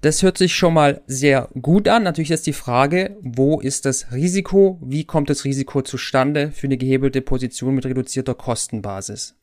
Das 0.00 0.22
hört 0.22 0.38
sich 0.38 0.54
schon 0.54 0.74
mal 0.74 1.02
sehr 1.08 1.48
gut 1.60 1.88
an. 1.88 2.04
Natürlich 2.04 2.30
ist 2.30 2.46
die 2.46 2.52
Frage, 2.52 3.16
wo 3.20 3.58
ist 3.58 3.84
das 3.84 4.12
Risiko? 4.12 4.78
Wie 4.80 5.02
kommt 5.02 5.28
das 5.28 5.44
Risiko 5.44 5.82
zustande 5.82 6.52
für 6.52 6.68
eine 6.68 6.76
gehebelte 6.76 7.20
Position 7.20 7.74
mit 7.74 7.84
reduzierter 7.84 8.36
Kostenbasis? 8.36 9.34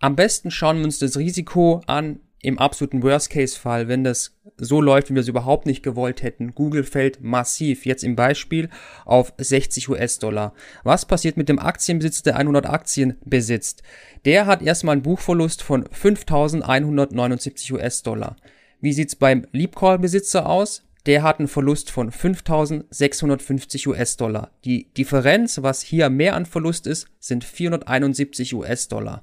Am 0.00 0.16
besten 0.16 0.50
schauen 0.50 0.78
wir 0.78 0.84
uns 0.84 0.98
das 0.98 1.16
Risiko 1.16 1.80
an 1.86 2.18
im 2.40 2.58
absoluten 2.58 3.04
Worst-Case-Fall, 3.04 3.86
wenn 3.86 4.02
das 4.02 4.36
so 4.56 4.80
läuft, 4.80 5.10
wie 5.10 5.14
wir 5.14 5.20
es 5.20 5.28
überhaupt 5.28 5.66
nicht 5.66 5.84
gewollt 5.84 6.24
hätten. 6.24 6.56
Google 6.56 6.82
fällt 6.82 7.20
massiv, 7.20 7.86
jetzt 7.86 8.02
im 8.02 8.16
Beispiel, 8.16 8.68
auf 9.04 9.32
60 9.38 9.88
US-Dollar. 9.90 10.54
Was 10.82 11.06
passiert 11.06 11.36
mit 11.36 11.48
dem 11.48 11.60
Aktienbesitzer, 11.60 12.24
der 12.24 12.36
100 12.36 12.66
Aktien 12.66 13.16
besitzt? 13.24 13.84
Der 14.24 14.46
hat 14.46 14.60
erstmal 14.60 14.94
einen 14.94 15.02
Buchverlust 15.02 15.62
von 15.62 15.86
5179 15.88 17.72
US-Dollar. 17.72 18.34
Wie 18.82 18.92
sieht's 18.92 19.14
beim 19.14 19.46
Leapcall-Besitzer 19.52 20.44
aus? 20.44 20.82
Der 21.06 21.22
hat 21.22 21.38
einen 21.38 21.46
Verlust 21.46 21.88
von 21.92 22.10
5650 22.10 23.86
US-Dollar. 23.86 24.50
Die 24.64 24.92
Differenz, 24.94 25.62
was 25.62 25.82
hier 25.82 26.10
mehr 26.10 26.34
an 26.34 26.46
Verlust 26.46 26.88
ist, 26.88 27.06
sind 27.20 27.44
471 27.44 28.52
US-Dollar. 28.56 29.22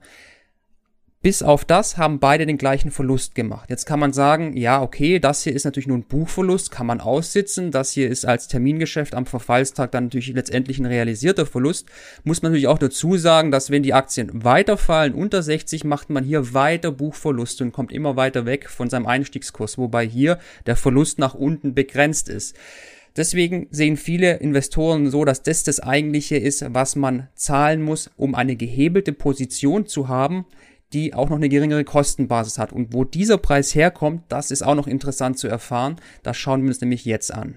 Bis 1.22 1.44
auf 1.44 1.66
das 1.66 1.98
haben 1.98 2.20
beide 2.20 2.46
den 2.46 2.58
gleichen 2.58 2.92
Verlust 2.92 3.36
gemacht. 3.36 3.70
Jetzt 3.70 3.86
kann 3.86 4.00
man 4.00 4.14
sagen, 4.14 4.56
ja, 4.56 4.82
okay, 4.82 5.20
das 5.20 5.44
hier 5.44 5.52
ist 5.52 5.66
natürlich 5.66 5.88
nur 5.88 5.98
ein 5.98 6.06
Buchverlust, 6.06 6.72
kann 6.72 6.88
man 6.88 7.02
aussitzen. 7.02 7.72
Das 7.72 7.92
hier 7.92 8.10
ist 8.10 8.26
als 8.26 8.48
Termingeschäft 8.48 9.14
am 9.14 9.26
Verfallstag 9.26 9.92
dann 9.92 10.06
natürlich 10.06 10.30
letztendlich 10.30 10.80
ein 10.80 10.86
realisierter 10.86 11.46
Verlust. 11.46 11.88
Muss 12.24 12.42
man 12.42 12.54
natürlich 12.54 12.70
auch 12.70 12.78
dazu 12.78 13.18
sagen, 13.18 13.52
dass 13.52 13.70
wenn 13.70 13.84
die 13.84 13.94
Aktien 13.94 14.46
weiterfallen, 14.46 15.14
unter 15.14 15.44
60, 15.44 15.84
macht 15.84 16.10
man 16.10 16.24
hier 16.24 16.54
weiter 16.54 16.94
Buchverluste 16.94 17.66
und 17.66 17.74
kommt 17.74 17.92
immer 17.92 18.16
weiter 18.16 18.46
weg 18.46 18.70
von 18.70 18.90
seinem 18.90 19.06
Einstiegskurs, 19.06 19.78
wobei 19.78 20.08
hier 20.08 20.40
der 20.68 20.78
Verlust 20.78 21.20
nach 21.20 21.34
unten 21.34 21.74
begrenzt 21.74 22.30
ist. 22.30 22.56
Deswegen 23.18 23.68
sehen 23.72 23.98
viele 23.98 24.38
Investoren 24.38 25.10
so, 25.10 25.26
dass 25.26 25.44
das 25.44 25.64
das 25.64 25.82
eigentliche 25.82 26.38
ist, 26.38 26.64
was 26.74 26.96
man 26.96 27.28
zahlen 27.36 27.82
muss, 27.82 28.10
um 28.16 28.36
eine 28.36 28.56
gehebelte 28.56 29.12
Position 29.12 29.86
zu 29.86 30.08
haben 30.08 30.46
die 30.94 31.14
auch 31.14 31.30
noch 31.30 31.38
eine 31.38 31.50
geringere 31.50 31.84
Kostenbasis 31.84 32.58
hat. 32.58 32.74
Und 32.74 32.94
wo 32.94 33.04
dieser 33.04 33.38
Preis 33.38 33.76
herkommt, 33.76 34.24
das 34.30 34.52
ist 34.52 34.64
auch 34.64 34.76
noch 34.76 34.88
interessant 34.88 35.38
zu 35.38 35.48
erfahren. 35.48 35.98
Das 36.24 36.38
schauen 36.38 36.62
wir 36.64 36.70
uns 36.70 36.82
nämlich 36.82 37.06
jetzt 37.06 37.34
an. 37.34 37.56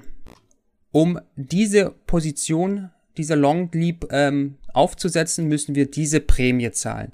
Um 0.91 1.19
diese 1.37 1.95
Position, 2.07 2.91
dieser 3.17 3.37
Long 3.37 3.71
Leap 3.73 4.09
ähm, 4.11 4.57
aufzusetzen, 4.75 5.49
müssen 5.49 5.75
wir 5.75 5.91
diese 5.91 6.21
Prämie 6.21 6.71
zahlen. 6.73 7.13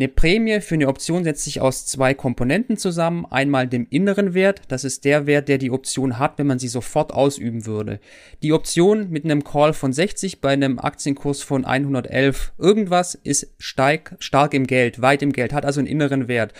Eine 0.00 0.08
Prämie 0.08 0.62
für 0.62 0.76
eine 0.76 0.88
Option 0.88 1.24
setzt 1.24 1.44
sich 1.44 1.60
aus 1.60 1.84
zwei 1.84 2.14
Komponenten 2.14 2.78
zusammen. 2.78 3.26
Einmal 3.26 3.68
dem 3.68 3.86
inneren 3.90 4.32
Wert, 4.32 4.62
das 4.68 4.82
ist 4.82 5.04
der 5.04 5.26
Wert, 5.26 5.46
der 5.50 5.58
die 5.58 5.70
Option 5.70 6.18
hat, 6.18 6.38
wenn 6.38 6.46
man 6.46 6.58
sie 6.58 6.68
sofort 6.68 7.12
ausüben 7.12 7.66
würde. 7.66 8.00
Die 8.42 8.54
Option 8.54 9.10
mit 9.10 9.26
einem 9.26 9.44
Call 9.44 9.74
von 9.74 9.92
60 9.92 10.40
bei 10.40 10.54
einem 10.54 10.78
Aktienkurs 10.78 11.42
von 11.42 11.66
111 11.66 12.52
irgendwas 12.56 13.14
ist 13.14 13.52
stark, 13.58 14.16
stark 14.20 14.54
im 14.54 14.66
Geld, 14.66 15.02
weit 15.02 15.20
im 15.20 15.34
Geld, 15.34 15.52
hat 15.52 15.66
also 15.66 15.80
einen 15.80 15.86
inneren 15.86 16.28
Wert 16.28 16.54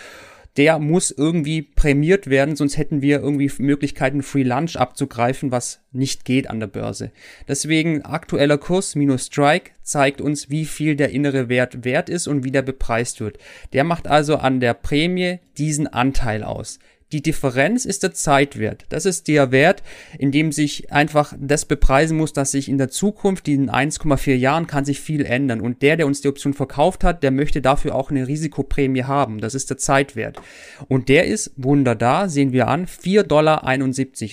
der 0.57 0.79
muss 0.79 1.11
irgendwie 1.11 1.61
prämiert 1.61 2.29
werden, 2.29 2.55
sonst 2.55 2.77
hätten 2.77 3.01
wir 3.01 3.21
irgendwie 3.21 3.51
Möglichkeiten, 3.59 4.21
Free 4.21 4.43
Lunch 4.43 4.75
abzugreifen, 4.75 5.51
was 5.51 5.81
nicht 5.91 6.25
geht 6.25 6.49
an 6.49 6.59
der 6.59 6.67
Börse. 6.67 7.11
Deswegen 7.47 8.03
aktueller 8.03 8.57
Kurs 8.57 8.95
minus 8.95 9.27
Strike 9.27 9.71
zeigt 9.81 10.19
uns, 10.19 10.49
wie 10.49 10.65
viel 10.65 10.95
der 10.95 11.11
innere 11.11 11.47
Wert 11.49 11.85
wert 11.85 12.09
ist 12.09 12.27
und 12.27 12.43
wie 12.43 12.51
der 12.51 12.61
bepreist 12.63 13.21
wird. 13.21 13.37
Der 13.73 13.83
macht 13.83 14.07
also 14.07 14.37
an 14.37 14.59
der 14.59 14.73
Prämie 14.73 15.39
diesen 15.57 15.87
Anteil 15.87 16.43
aus. 16.43 16.79
Die 17.11 17.21
Differenz 17.21 17.85
ist 17.85 18.03
der 18.03 18.13
Zeitwert. 18.13 18.85
Das 18.89 19.05
ist 19.05 19.27
der 19.27 19.51
Wert, 19.51 19.83
in 20.17 20.31
dem 20.31 20.51
sich 20.51 20.91
einfach 20.91 21.33
das 21.39 21.65
bepreisen 21.65 22.15
muss, 22.15 22.31
dass 22.31 22.51
sich 22.51 22.69
in 22.69 22.77
der 22.77 22.89
Zukunft, 22.89 23.47
in 23.47 23.69
1,4 23.69 24.35
Jahren, 24.35 24.67
kann 24.67 24.85
sich 24.85 25.01
viel 25.01 25.25
ändern. 25.25 25.59
Und 25.59 25.81
der, 25.81 25.97
der 25.97 26.07
uns 26.07 26.21
die 26.21 26.29
Option 26.29 26.53
verkauft 26.53 27.03
hat, 27.03 27.21
der 27.23 27.31
möchte 27.31 27.61
dafür 27.61 27.95
auch 27.95 28.11
eine 28.11 28.27
Risikoprämie 28.27 29.03
haben. 29.03 29.39
Das 29.39 29.55
ist 29.55 29.69
der 29.69 29.77
Zeitwert. 29.77 30.41
Und 30.87 31.09
der 31.09 31.25
ist, 31.25 31.51
Wunder 31.57 31.95
da, 31.95 32.29
sehen 32.29 32.53
wir 32.53 32.67
an, 32.69 32.85
4,71 32.85 33.23
Dollar. 33.23 33.63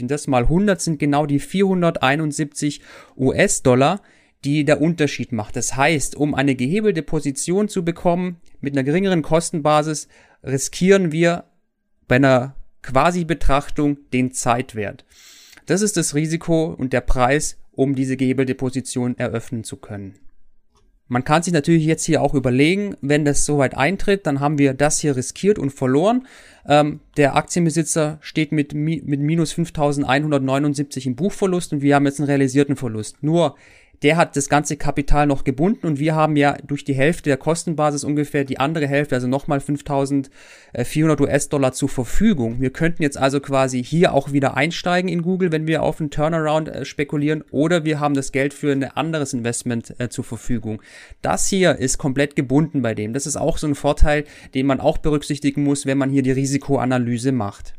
Und 0.00 0.10
das 0.10 0.26
mal 0.28 0.42
100 0.44 0.80
sind 0.80 0.98
genau 0.98 1.26
die 1.26 1.40
471 1.40 2.80
US-Dollar, 3.16 4.02
die 4.44 4.64
der 4.64 4.80
Unterschied 4.80 5.32
macht. 5.32 5.56
Das 5.56 5.76
heißt, 5.76 6.14
um 6.14 6.34
eine 6.34 6.54
gehebelte 6.54 7.02
Position 7.02 7.68
zu 7.68 7.84
bekommen 7.84 8.36
mit 8.60 8.74
einer 8.74 8.84
geringeren 8.84 9.22
Kostenbasis, 9.22 10.06
riskieren 10.44 11.10
wir 11.10 11.44
bei 12.06 12.16
einer 12.16 12.54
Quasi-Betrachtung 12.82 13.98
den 14.12 14.32
Zeitwert. 14.32 15.04
Das 15.66 15.82
ist 15.82 15.96
das 15.96 16.14
Risiko 16.14 16.66
und 16.66 16.92
der 16.92 17.02
Preis, 17.02 17.58
um 17.72 17.94
diese 17.94 18.16
gehebelte 18.16 18.54
Position 18.54 19.18
eröffnen 19.18 19.64
zu 19.64 19.76
können. 19.76 20.14
Man 21.10 21.24
kann 21.24 21.42
sich 21.42 21.54
natürlich 21.54 21.86
jetzt 21.86 22.04
hier 22.04 22.20
auch 22.20 22.34
überlegen, 22.34 22.94
wenn 23.00 23.24
das 23.24 23.46
soweit 23.46 23.74
eintritt, 23.74 24.26
dann 24.26 24.40
haben 24.40 24.58
wir 24.58 24.74
das 24.74 24.98
hier 25.00 25.16
riskiert 25.16 25.58
und 25.58 25.70
verloren. 25.70 26.26
Ähm, 26.66 27.00
der 27.16 27.34
Aktienbesitzer 27.34 28.18
steht 28.20 28.52
mit, 28.52 28.74
mit 28.74 29.06
minus 29.06 29.54
5.179 29.54 31.06
im 31.06 31.16
Buchverlust 31.16 31.72
und 31.72 31.80
wir 31.80 31.94
haben 31.94 32.04
jetzt 32.04 32.20
einen 32.20 32.28
realisierten 32.28 32.76
Verlust. 32.76 33.22
Nur 33.22 33.56
der 34.02 34.16
hat 34.16 34.36
das 34.36 34.48
ganze 34.48 34.76
Kapital 34.76 35.26
noch 35.26 35.44
gebunden 35.44 35.86
und 35.86 35.98
wir 35.98 36.14
haben 36.14 36.36
ja 36.36 36.56
durch 36.66 36.84
die 36.84 36.94
Hälfte 36.94 37.30
der 37.30 37.36
Kostenbasis 37.36 38.04
ungefähr 38.04 38.44
die 38.44 38.58
andere 38.58 38.86
Hälfte, 38.86 39.14
also 39.14 39.26
nochmal 39.26 39.60
5400 39.60 41.20
US-Dollar 41.20 41.72
zur 41.72 41.88
Verfügung. 41.88 42.60
Wir 42.60 42.70
könnten 42.70 43.02
jetzt 43.02 43.18
also 43.18 43.40
quasi 43.40 43.82
hier 43.82 44.14
auch 44.14 44.32
wieder 44.32 44.56
einsteigen 44.56 45.08
in 45.08 45.22
Google, 45.22 45.52
wenn 45.52 45.66
wir 45.66 45.82
auf 45.82 46.00
einen 46.00 46.10
Turnaround 46.10 46.68
äh, 46.68 46.84
spekulieren 46.84 47.42
oder 47.50 47.84
wir 47.84 48.00
haben 48.00 48.14
das 48.14 48.32
Geld 48.32 48.54
für 48.54 48.72
ein 48.72 48.84
anderes 48.84 49.32
Investment 49.32 49.94
äh, 49.98 50.08
zur 50.08 50.24
Verfügung. 50.24 50.82
Das 51.22 51.48
hier 51.48 51.76
ist 51.76 51.98
komplett 51.98 52.36
gebunden 52.36 52.82
bei 52.82 52.94
dem. 52.94 53.12
Das 53.12 53.26
ist 53.26 53.36
auch 53.36 53.58
so 53.58 53.66
ein 53.66 53.74
Vorteil, 53.74 54.24
den 54.54 54.66
man 54.66 54.80
auch 54.80 54.98
berücksichtigen 54.98 55.64
muss, 55.64 55.86
wenn 55.86 55.98
man 55.98 56.10
hier 56.10 56.22
die 56.22 56.32
Risikoanalyse 56.32 57.32
macht. 57.32 57.77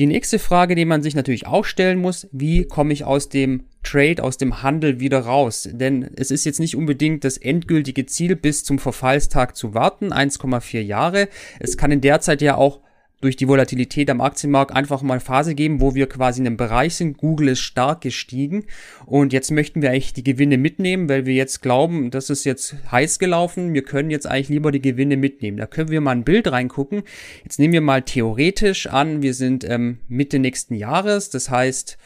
Die 0.00 0.06
nächste 0.06 0.38
Frage, 0.38 0.76
die 0.76 0.86
man 0.86 1.02
sich 1.02 1.14
natürlich 1.14 1.46
auch 1.46 1.66
stellen 1.66 1.98
muss, 1.98 2.26
wie 2.32 2.64
komme 2.64 2.94
ich 2.94 3.04
aus 3.04 3.28
dem 3.28 3.64
Trade, 3.82 4.22
aus 4.24 4.38
dem 4.38 4.62
Handel 4.62 4.98
wieder 4.98 5.20
raus? 5.20 5.68
Denn 5.70 6.08
es 6.16 6.30
ist 6.30 6.46
jetzt 6.46 6.58
nicht 6.58 6.74
unbedingt 6.74 7.22
das 7.22 7.36
endgültige 7.36 8.06
Ziel, 8.06 8.34
bis 8.34 8.64
zum 8.64 8.78
Verfallstag 8.78 9.54
zu 9.54 9.74
warten, 9.74 10.10
1,4 10.10 10.80
Jahre. 10.80 11.28
Es 11.58 11.76
kann 11.76 11.92
in 11.92 12.00
der 12.00 12.22
Zeit 12.22 12.40
ja 12.40 12.54
auch 12.54 12.80
durch 13.20 13.36
die 13.36 13.48
Volatilität 13.48 14.08
am 14.10 14.20
Aktienmarkt 14.20 14.74
einfach 14.74 15.02
mal 15.02 15.20
Phase 15.20 15.54
geben, 15.54 15.80
wo 15.80 15.94
wir 15.94 16.08
quasi 16.08 16.40
in 16.40 16.46
einem 16.46 16.56
Bereich 16.56 16.94
sind. 16.94 17.18
Google 17.18 17.48
ist 17.48 17.60
stark 17.60 18.00
gestiegen 18.00 18.64
und 19.06 19.32
jetzt 19.32 19.50
möchten 19.50 19.82
wir 19.82 19.90
eigentlich 19.90 20.12
die 20.14 20.24
Gewinne 20.24 20.56
mitnehmen, 20.56 21.08
weil 21.08 21.26
wir 21.26 21.34
jetzt 21.34 21.60
glauben, 21.60 22.10
das 22.10 22.30
ist 22.30 22.44
jetzt 22.44 22.76
heiß 22.90 23.18
gelaufen. 23.18 23.74
Wir 23.74 23.82
können 23.82 24.10
jetzt 24.10 24.26
eigentlich 24.26 24.48
lieber 24.48 24.72
die 24.72 24.82
Gewinne 24.82 25.16
mitnehmen. 25.16 25.58
Da 25.58 25.66
können 25.66 25.90
wir 25.90 26.00
mal 26.00 26.12
ein 26.12 26.24
Bild 26.24 26.50
reingucken. 26.50 27.02
Jetzt 27.42 27.58
nehmen 27.58 27.74
wir 27.74 27.80
mal 27.80 28.02
theoretisch 28.02 28.86
an, 28.86 29.22
wir 29.22 29.34
sind 29.34 29.64
ähm, 29.68 29.98
Mitte 30.08 30.38
nächsten 30.38 30.74
Jahres. 30.74 31.30
Das 31.30 31.50
heißt, 31.50 31.98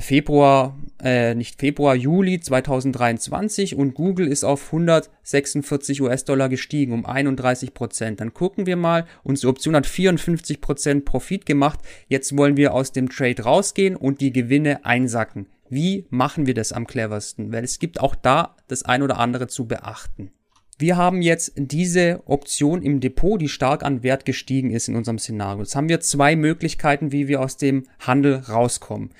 Februar, 0.00 0.78
äh, 1.02 1.34
nicht 1.34 1.58
Februar, 1.58 1.94
Juli 1.94 2.38
2023 2.38 3.74
und 3.74 3.94
Google 3.94 4.28
ist 4.28 4.44
auf 4.44 4.66
146 4.66 6.02
US-Dollar 6.02 6.48
gestiegen 6.48 6.92
um 6.92 7.06
31 7.06 7.72
Prozent. 7.72 8.20
Dann 8.20 8.34
gucken 8.34 8.66
wir 8.66 8.76
mal, 8.76 9.06
unsere 9.22 9.50
Option 9.50 9.74
hat 9.74 9.86
54 9.86 10.60
Prozent 10.60 11.04
Profit 11.04 11.46
gemacht. 11.46 11.80
Jetzt 12.08 12.36
wollen 12.36 12.56
wir 12.56 12.74
aus 12.74 12.92
dem 12.92 13.08
Trade 13.08 13.42
rausgehen 13.42 13.96
und 13.96 14.20
die 14.20 14.32
Gewinne 14.32 14.84
einsacken. 14.84 15.46
Wie 15.70 16.06
machen 16.10 16.46
wir 16.46 16.54
das 16.54 16.72
am 16.72 16.86
cleversten? 16.86 17.52
Weil 17.52 17.64
es 17.64 17.78
gibt 17.78 18.00
auch 18.00 18.14
da 18.14 18.56
das 18.68 18.82
ein 18.82 19.02
oder 19.02 19.18
andere 19.18 19.48
zu 19.48 19.66
beachten. 19.66 20.30
Wir 20.78 20.96
haben 20.96 21.20
jetzt 21.20 21.52
diese 21.56 22.22
Option 22.26 22.82
im 22.82 23.00
Depot, 23.00 23.40
die 23.40 23.48
stark 23.48 23.82
an 23.82 24.02
Wert 24.02 24.24
gestiegen 24.24 24.70
ist 24.70 24.88
in 24.88 24.96
unserem 24.96 25.18
Szenario. 25.18 25.60
Jetzt 25.62 25.76
haben 25.76 25.88
wir 25.88 26.00
zwei 26.00 26.36
Möglichkeiten, 26.36 27.12
wie 27.12 27.28
wir 27.28 27.40
aus 27.40 27.56
dem 27.56 27.84
Handel 27.98 28.36
rauskommen. 28.36 29.10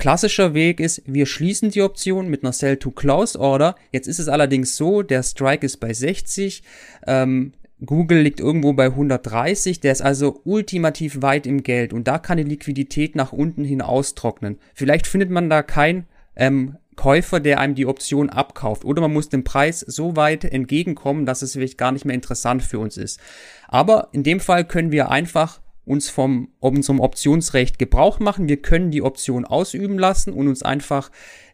Klassischer 0.00 0.54
Weg 0.54 0.80
ist, 0.80 1.02
wir 1.04 1.26
schließen 1.26 1.72
die 1.72 1.82
Option 1.82 2.28
mit 2.30 2.42
einer 2.42 2.54
Sell-to-Close-Order. 2.54 3.74
Jetzt 3.92 4.08
ist 4.08 4.18
es 4.18 4.28
allerdings 4.28 4.74
so, 4.78 5.02
der 5.02 5.22
Strike 5.22 5.66
ist 5.66 5.76
bei 5.76 5.92
60, 5.92 6.62
ähm, 7.06 7.52
Google 7.84 8.22
liegt 8.22 8.40
irgendwo 8.40 8.72
bei 8.72 8.86
130, 8.86 9.80
der 9.80 9.92
ist 9.92 10.00
also 10.00 10.40
ultimativ 10.44 11.20
weit 11.20 11.46
im 11.46 11.62
Geld 11.62 11.92
und 11.92 12.08
da 12.08 12.18
kann 12.18 12.38
die 12.38 12.44
Liquidität 12.44 13.14
nach 13.14 13.34
unten 13.34 13.62
hin 13.62 13.82
austrocknen. 13.82 14.58
Vielleicht 14.72 15.06
findet 15.06 15.28
man 15.28 15.50
da 15.50 15.62
keinen 15.62 16.06
ähm, 16.34 16.78
Käufer, 16.96 17.38
der 17.38 17.60
einem 17.60 17.74
die 17.74 17.84
Option 17.84 18.30
abkauft 18.30 18.86
oder 18.86 19.02
man 19.02 19.12
muss 19.12 19.28
dem 19.28 19.44
Preis 19.44 19.80
so 19.80 20.16
weit 20.16 20.46
entgegenkommen, 20.46 21.26
dass 21.26 21.42
es 21.42 21.52
vielleicht 21.52 21.76
gar 21.76 21.92
nicht 21.92 22.06
mehr 22.06 22.14
interessant 22.14 22.62
für 22.62 22.78
uns 22.78 22.96
ist. 22.96 23.20
Aber 23.68 24.08
in 24.12 24.22
dem 24.22 24.40
Fall 24.40 24.64
können 24.64 24.92
wir 24.92 25.10
einfach 25.10 25.60
uns 25.84 26.10
vom 26.10 26.48
unserem 26.60 27.00
Optionsrecht 27.00 27.78
Gebrauch 27.78 28.20
machen. 28.20 28.48
Wir 28.48 28.60
können 28.60 28.90
die 28.90 29.02
Option 29.02 29.44
ausüben 29.44 29.98
lassen 29.98 30.32
und 30.32 30.48
uns 30.48 30.62
einfach 30.62 31.10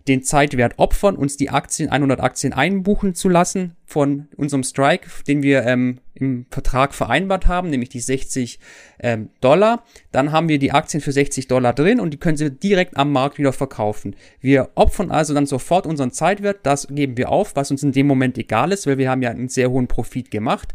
den 0.09 0.23
Zeitwert 0.23 0.75
opfern, 0.79 1.17
uns 1.17 1.37
die 1.37 1.51
Aktien, 1.51 1.91
100 1.91 2.21
Aktien 2.21 2.53
einbuchen 2.53 3.15
zu 3.15 3.29
lassen 3.29 3.77
von 3.85 4.29
unserem 4.37 4.63
Strike, 4.63 5.09
den 5.27 5.43
wir 5.43 5.65
ähm, 5.65 5.99
im 6.15 6.47
Vertrag 6.51 6.95
vereinbart 6.95 7.47
haben, 7.47 7.71
nämlich 7.71 7.89
die 7.89 8.01
60 8.01 8.59
ähm, 9.01 9.31
Dollar. 9.41 9.85
Dann 10.13 10.33
haben 10.33 10.49
wir 10.49 10.59
die 10.59 10.73
Aktien 10.73 11.01
für 11.01 11.13
60 11.13 11.49
Dollar 11.49 11.73
drin 11.73 12.01
und 12.01 12.13
die 12.13 12.19
können 12.19 12.37
Sie 12.37 12.51
direkt 12.51 12.97
am 12.97 13.13
Markt 13.13 13.39
wieder 13.39 13.53
verkaufen. 13.53 14.17
Wir 14.41 14.71
opfern 14.75 15.11
also 15.11 15.35
dann 15.35 15.47
sofort 15.47 15.87
unseren 15.87 16.11
Zeitwert, 16.11 16.61
das 16.65 16.89
geben 16.89 17.17
wir 17.17 17.31
auf, 17.31 17.55
was 17.57 17.71
uns 17.71 17.83
in 17.83 17.93
dem 17.93 18.07
Moment 18.07 18.39
egal 18.39 18.73
ist, 18.73 18.87
weil 18.87 18.99
wir 18.99 19.11
haben 19.11 19.23
ja 19.23 19.31
einen 19.31 19.49
sehr 19.49 19.71
hohen 19.71 19.89
Profit 19.89 20.31
gemacht 20.31 20.73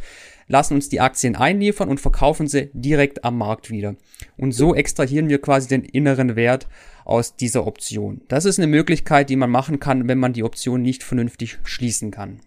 lassen 0.51 0.75
uns 0.75 0.89
die 0.89 0.99
Aktien 0.99 1.35
einliefern 1.35 1.89
und 1.89 1.99
verkaufen 1.99 2.47
sie 2.47 2.69
direkt 2.73 3.23
am 3.23 3.37
Markt 3.37 3.71
wieder. 3.71 3.95
Und 4.37 4.51
so 4.51 4.75
extrahieren 4.75 5.29
wir 5.29 5.41
quasi 5.41 5.67
den 5.67 5.83
inneren 5.83 6.35
Wert 6.35 6.67
aus 7.05 7.35
dieser 7.35 7.65
Option. 7.67 8.21
Das 8.27 8.45
ist 8.45 8.59
eine 8.59 8.67
Möglichkeit, 8.67 9.29
die 9.29 9.35
man 9.35 9.49
machen 9.49 9.79
kann, 9.79 10.07
wenn 10.07 10.19
man 10.19 10.33
die 10.33 10.43
Option 10.43 10.81
nicht 10.81 11.03
vernünftig 11.03 11.59
schließen 11.63 12.11
kann. 12.11 12.39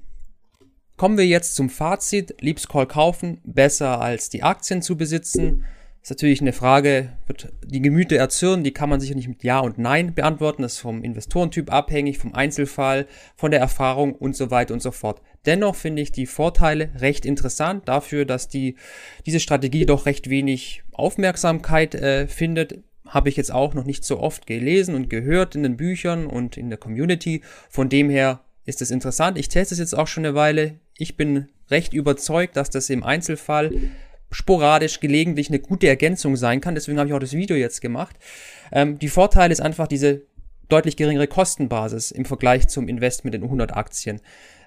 Kommen 0.97 1.19
wir 1.19 1.27
jetzt 1.27 1.57
zum 1.57 1.71
Fazit. 1.71 2.37
Liebs 2.41 2.69
Call 2.69 2.87
kaufen, 2.87 3.41
besser 3.45 4.01
als 4.01 4.31
die 4.31 4.43
Aktien 4.43 4.81
zu 4.81 4.97
besitzen. 4.97 5.65
Ist 6.05 6.11
natürlich 6.11 6.43
eine 6.43 6.53
Frage, 6.53 7.17
wird 7.27 7.51
die 7.65 7.81
Gemüter 7.81 8.17
erzürnen, 8.17 8.63
die 8.63 8.73
kann 8.73 8.91
man 8.91 9.01
sicher 9.01 9.15
nicht 9.15 9.27
mit 9.27 9.43
Ja 9.43 9.61
und 9.61 9.79
Nein 9.79 10.15
beantworten. 10.15 10.61
Das 10.61 10.75
ist 10.75 10.81
vom 10.81 11.03
Investorentyp 11.03 11.73
abhängig, 11.73 12.19
vom 12.19 12.35
Einzelfall, 12.35 13.07
von 13.37 13.51
der 13.51 13.61
Erfahrung 13.61 14.15
und 14.15 14.37
so 14.37 14.51
weiter 14.51 14.75
und 14.75 14.83
so 14.83 14.91
fort. 14.91 15.23
Dennoch 15.47 15.75
finde 15.75 16.03
ich 16.03 16.13
die 16.13 16.27
Vorteile 16.27 16.91
recht 16.97 17.25
interessant 17.25 17.89
dafür, 17.89 18.27
dass 18.27 18.49
die, 18.49 18.77
diese 19.25 19.41
Strategie 19.41 19.87
doch 19.87 20.05
recht 20.05 20.29
wenig 20.29 20.85
Aufmerksamkeit 20.93 21.95
äh, 21.95 22.29
findet. 22.29 22.85
Habe 23.07 23.29
ich 23.29 23.37
jetzt 23.37 23.53
auch 23.53 23.75
noch 23.75 23.85
nicht 23.85 24.05
so 24.05 24.19
oft 24.19 24.47
gelesen 24.47 24.95
und 24.95 25.11
gehört 25.11 25.55
in 25.55 25.63
den 25.63 25.77
Büchern 25.77 26.27
und 26.27 26.57
in 26.57 26.71
der 26.71 26.79
Community. 26.79 27.43
Von 27.69 27.89
dem 27.89 28.09
her 28.09 28.41
ist 28.65 28.81
es 28.83 28.91
interessant. 28.91 29.39
Ich 29.39 29.49
teste 29.49 29.75
es 29.75 29.79
jetzt 29.79 29.97
auch 29.97 30.07
schon 30.07 30.25
eine 30.25 30.35
Weile. 30.35 30.79
Ich 30.97 31.17
bin 31.17 31.49
recht 31.71 31.93
überzeugt, 31.93 32.57
dass 32.57 32.71
das 32.71 32.91
im 32.91 33.03
Einzelfall 33.03 33.73
sporadisch 34.31 35.01
gelegentlich 35.01 35.49
eine 35.49 35.61
gute 35.61 35.87
Ergänzung 35.87 36.37
sein 36.37 36.61
kann. 36.61 36.75
Deswegen 36.75 36.99
habe 36.99 37.09
ich 37.09 37.15
auch 37.15 37.21
das 37.21 37.35
Video 37.35 37.57
jetzt 37.57 37.81
gemacht. 37.81 38.17
Ähm, 38.73 38.99
die 38.99 39.09
Vorteile 39.09 39.53
ist 39.53 39.61
einfach 39.61 39.87
diese 39.87 40.23
deutlich 40.69 40.97
geringere 40.97 41.29
Kostenbasis 41.29 42.11
im 42.11 42.25
Vergleich 42.25 42.69
zum 42.69 42.89
Investment 42.89 43.35
in 43.35 43.43
100 43.43 43.77
Aktien. 43.77 44.21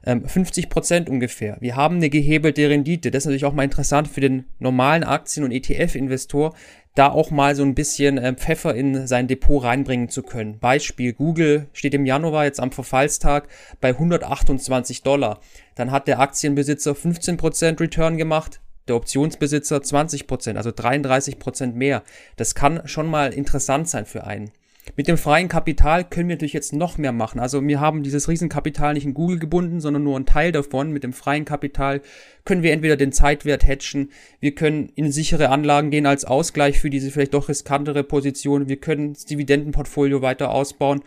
50 0.03 0.63
ähm, 0.63 0.69
Prozent 0.69 1.09
ungefähr. 1.09 1.57
Wir 1.59 1.75
haben 1.75 1.97
eine 1.97 2.09
gehebelte 2.09 2.69
Rendite. 2.69 3.11
Das 3.11 3.23
ist 3.23 3.25
natürlich 3.25 3.45
auch 3.45 3.53
mal 3.53 3.63
interessant 3.63 4.07
für 4.07 4.21
den 4.21 4.45
normalen 4.59 5.03
Aktien- 5.03 5.43
und 5.43 5.51
ETF-Investor, 5.51 6.55
da 6.97 7.09
auch 7.09 7.29
mal 7.29 7.55
so 7.55 7.63
ein 7.63 7.75
bisschen 7.75 8.17
ähm, 8.17 8.37
Pfeffer 8.37 8.73
in 8.73 9.05
sein 9.05 9.27
Depot 9.27 9.63
reinbringen 9.63 10.09
zu 10.09 10.23
können. 10.23 10.57
Beispiel 10.59 11.13
Google 11.13 11.67
steht 11.73 11.93
im 11.93 12.05
Januar 12.05 12.45
jetzt 12.45 12.59
am 12.59 12.71
Verfallstag 12.71 13.47
bei 13.79 13.89
128 13.89 15.03
Dollar. 15.03 15.39
Dann 15.75 15.91
hat 15.91 16.07
der 16.07 16.19
Aktienbesitzer 16.19 16.95
15 16.95 17.37
Prozent 17.37 17.79
Return 17.79 18.17
gemacht, 18.17 18.61
der 18.87 18.95
Optionsbesitzer 18.95 19.77
20%, 19.77 20.25
Prozent, 20.25 20.57
also 20.57 20.71
33 20.75 21.37
Prozent 21.37 21.75
mehr. 21.75 22.03
Das 22.35 22.55
kann 22.55 22.87
schon 22.87 23.07
mal 23.07 23.31
interessant 23.31 23.87
sein 23.89 24.05
für 24.05 24.25
einen. 24.25 24.51
Mit 24.95 25.07
dem 25.07 25.17
freien 25.17 25.47
Kapital 25.47 26.03
können 26.03 26.29
wir 26.29 26.35
natürlich 26.35 26.53
jetzt 26.53 26.73
noch 26.73 26.97
mehr 26.97 27.11
machen. 27.11 27.39
Also 27.39 27.65
wir 27.65 27.79
haben 27.79 28.03
dieses 28.03 28.29
Riesenkapital 28.29 28.93
nicht 28.93 29.05
in 29.05 29.13
Google 29.13 29.39
gebunden, 29.39 29.81
sondern 29.81 30.03
nur 30.03 30.17
ein 30.17 30.25
Teil 30.25 30.51
davon. 30.51 30.91
Mit 30.91 31.03
dem 31.03 31.13
freien 31.13 31.45
Kapital 31.45 32.01
können 32.45 32.63
wir 32.63 32.71
entweder 32.71 32.95
den 32.95 33.11
Zeitwert 33.11 33.67
hatchen, 33.67 34.11
wir 34.39 34.55
können 34.55 34.89
in 34.95 35.11
sichere 35.11 35.49
Anlagen 35.49 35.91
gehen 35.91 36.05
als 36.05 36.23
Ausgleich 36.23 36.79
für 36.79 36.89
diese 36.89 37.11
vielleicht 37.11 37.33
doch 37.33 37.49
riskantere 37.49 38.03
Position, 38.03 38.69
wir 38.69 38.77
können 38.77 39.13
das 39.13 39.25
Dividendenportfolio 39.25 40.21
weiter 40.21 40.51
ausbauen 40.51 41.03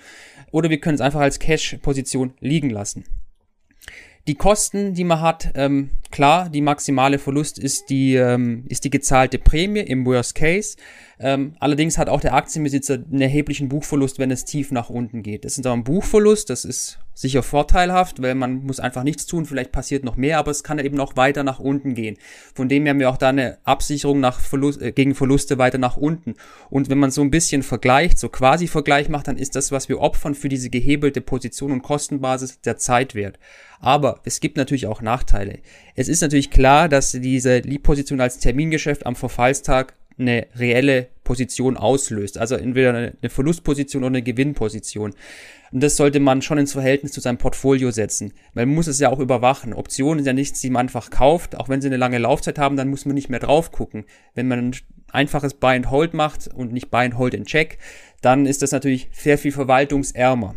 oder 0.52 0.68
wir 0.68 0.80
können 0.80 0.96
es 0.96 1.00
einfach 1.00 1.20
als 1.20 1.38
Cash-Position 1.38 2.34
liegen 2.40 2.68
lassen. 2.68 3.04
Die 4.26 4.34
Kosten, 4.34 4.94
die 4.94 5.04
man 5.04 5.20
hat, 5.20 5.52
ähm, 5.54 5.90
klar, 6.10 6.50
die 6.50 6.60
maximale 6.60 7.18
Verlust 7.18 7.58
ist 7.58 7.88
die, 7.88 8.14
ähm, 8.14 8.64
ist 8.68 8.84
die 8.84 8.90
gezahlte 8.90 9.38
Prämie 9.38 9.80
im 9.80 10.04
Worst 10.04 10.34
Case. 10.34 10.76
Ähm, 11.18 11.54
allerdings 11.58 11.98
hat 11.98 12.08
auch 12.08 12.20
der 12.20 12.34
Aktienbesitzer 12.34 12.94
einen 12.94 13.22
erheblichen 13.22 13.68
Buchverlust, 13.68 14.18
wenn 14.18 14.30
es 14.30 14.44
tief 14.44 14.72
nach 14.72 14.90
unten 14.90 15.22
geht. 15.22 15.44
Das 15.44 15.56
ist 15.56 15.66
aber 15.66 15.74
ein 15.74 15.84
Buchverlust, 15.84 16.50
das 16.50 16.64
ist 16.64 16.98
sicher 17.20 17.42
vorteilhaft, 17.42 18.22
weil 18.22 18.34
man 18.34 18.64
muss 18.64 18.80
einfach 18.80 19.02
nichts 19.02 19.26
tun, 19.26 19.44
vielleicht 19.44 19.72
passiert 19.72 20.04
noch 20.04 20.16
mehr, 20.16 20.38
aber 20.38 20.50
es 20.50 20.64
kann 20.64 20.78
eben 20.78 20.98
auch 21.00 21.16
weiter 21.16 21.44
nach 21.44 21.58
unten 21.58 21.94
gehen. 21.94 22.16
Von 22.54 22.68
dem 22.68 22.84
her 22.84 22.90
haben 22.90 23.00
wir 23.00 23.10
auch 23.10 23.18
da 23.18 23.28
eine 23.28 23.58
Absicherung 23.64 24.20
nach 24.20 24.40
Verlust, 24.40 24.80
äh, 24.80 24.92
gegen 24.92 25.14
Verluste 25.14 25.58
weiter 25.58 25.78
nach 25.78 25.96
unten. 25.98 26.34
Und 26.70 26.88
wenn 26.88 26.98
man 26.98 27.10
so 27.10 27.20
ein 27.20 27.30
bisschen 27.30 27.62
vergleicht, 27.62 28.18
so 28.18 28.30
quasi 28.30 28.66
Vergleich 28.66 29.08
macht, 29.08 29.28
dann 29.28 29.36
ist 29.36 29.54
das, 29.54 29.70
was 29.70 29.88
wir 29.88 30.00
opfern 30.00 30.34
für 30.34 30.48
diese 30.48 30.70
gehebelte 30.70 31.20
Position 31.20 31.72
und 31.72 31.82
Kostenbasis 31.82 32.60
der 32.62 32.78
Zeit 32.78 33.14
wert. 33.14 33.38
Aber 33.80 34.20
es 34.24 34.40
gibt 34.40 34.56
natürlich 34.56 34.86
auch 34.86 35.02
Nachteile. 35.02 35.58
Es 35.96 36.08
ist 36.08 36.22
natürlich 36.22 36.50
klar, 36.50 36.88
dass 36.88 37.12
diese 37.12 37.58
Lead-Position 37.58 38.20
als 38.20 38.38
Termingeschäft 38.38 39.04
am 39.04 39.16
Verfallstag 39.16 39.94
eine 40.18 40.46
reelle 40.54 41.08
Position 41.24 41.76
auslöst. 41.76 42.38
Also 42.38 42.56
entweder 42.56 42.94
eine, 42.94 43.30
Verlustposition 43.30 44.02
oder 44.02 44.08
eine 44.08 44.22
Gewinnposition. 44.22 45.14
Und 45.72 45.82
das 45.82 45.96
sollte 45.96 46.20
man 46.20 46.42
schon 46.42 46.58
ins 46.58 46.72
Verhältnis 46.72 47.12
zu 47.12 47.20
seinem 47.20 47.38
Portfolio 47.38 47.90
setzen. 47.90 48.32
Man 48.54 48.68
muss 48.68 48.86
es 48.86 48.98
ja 48.98 49.08
auch 49.08 49.20
überwachen. 49.20 49.72
Optionen 49.72 50.18
sind 50.18 50.26
ja 50.26 50.32
nichts, 50.32 50.60
die 50.60 50.70
man 50.70 50.86
einfach 50.86 51.10
kauft. 51.10 51.56
Auch 51.56 51.68
wenn 51.68 51.80
sie 51.80 51.88
eine 51.88 51.96
lange 51.96 52.18
Laufzeit 52.18 52.58
haben, 52.58 52.76
dann 52.76 52.88
muss 52.88 53.06
man 53.06 53.14
nicht 53.14 53.28
mehr 53.28 53.40
drauf 53.40 53.70
gucken. 53.70 54.04
Wenn 54.34 54.48
man 54.48 54.70
ein 54.70 54.76
einfaches 55.12 55.54
Buy 55.54 55.76
and 55.76 55.90
Hold 55.90 56.14
macht 56.14 56.48
und 56.48 56.72
nicht 56.72 56.90
Buy 56.90 57.04
and 57.04 57.18
Hold 57.18 57.34
in 57.34 57.44
Check, 57.44 57.78
dann 58.20 58.46
ist 58.46 58.62
das 58.62 58.72
natürlich 58.72 59.08
sehr 59.12 59.38
viel 59.38 59.52
verwaltungsärmer. 59.52 60.56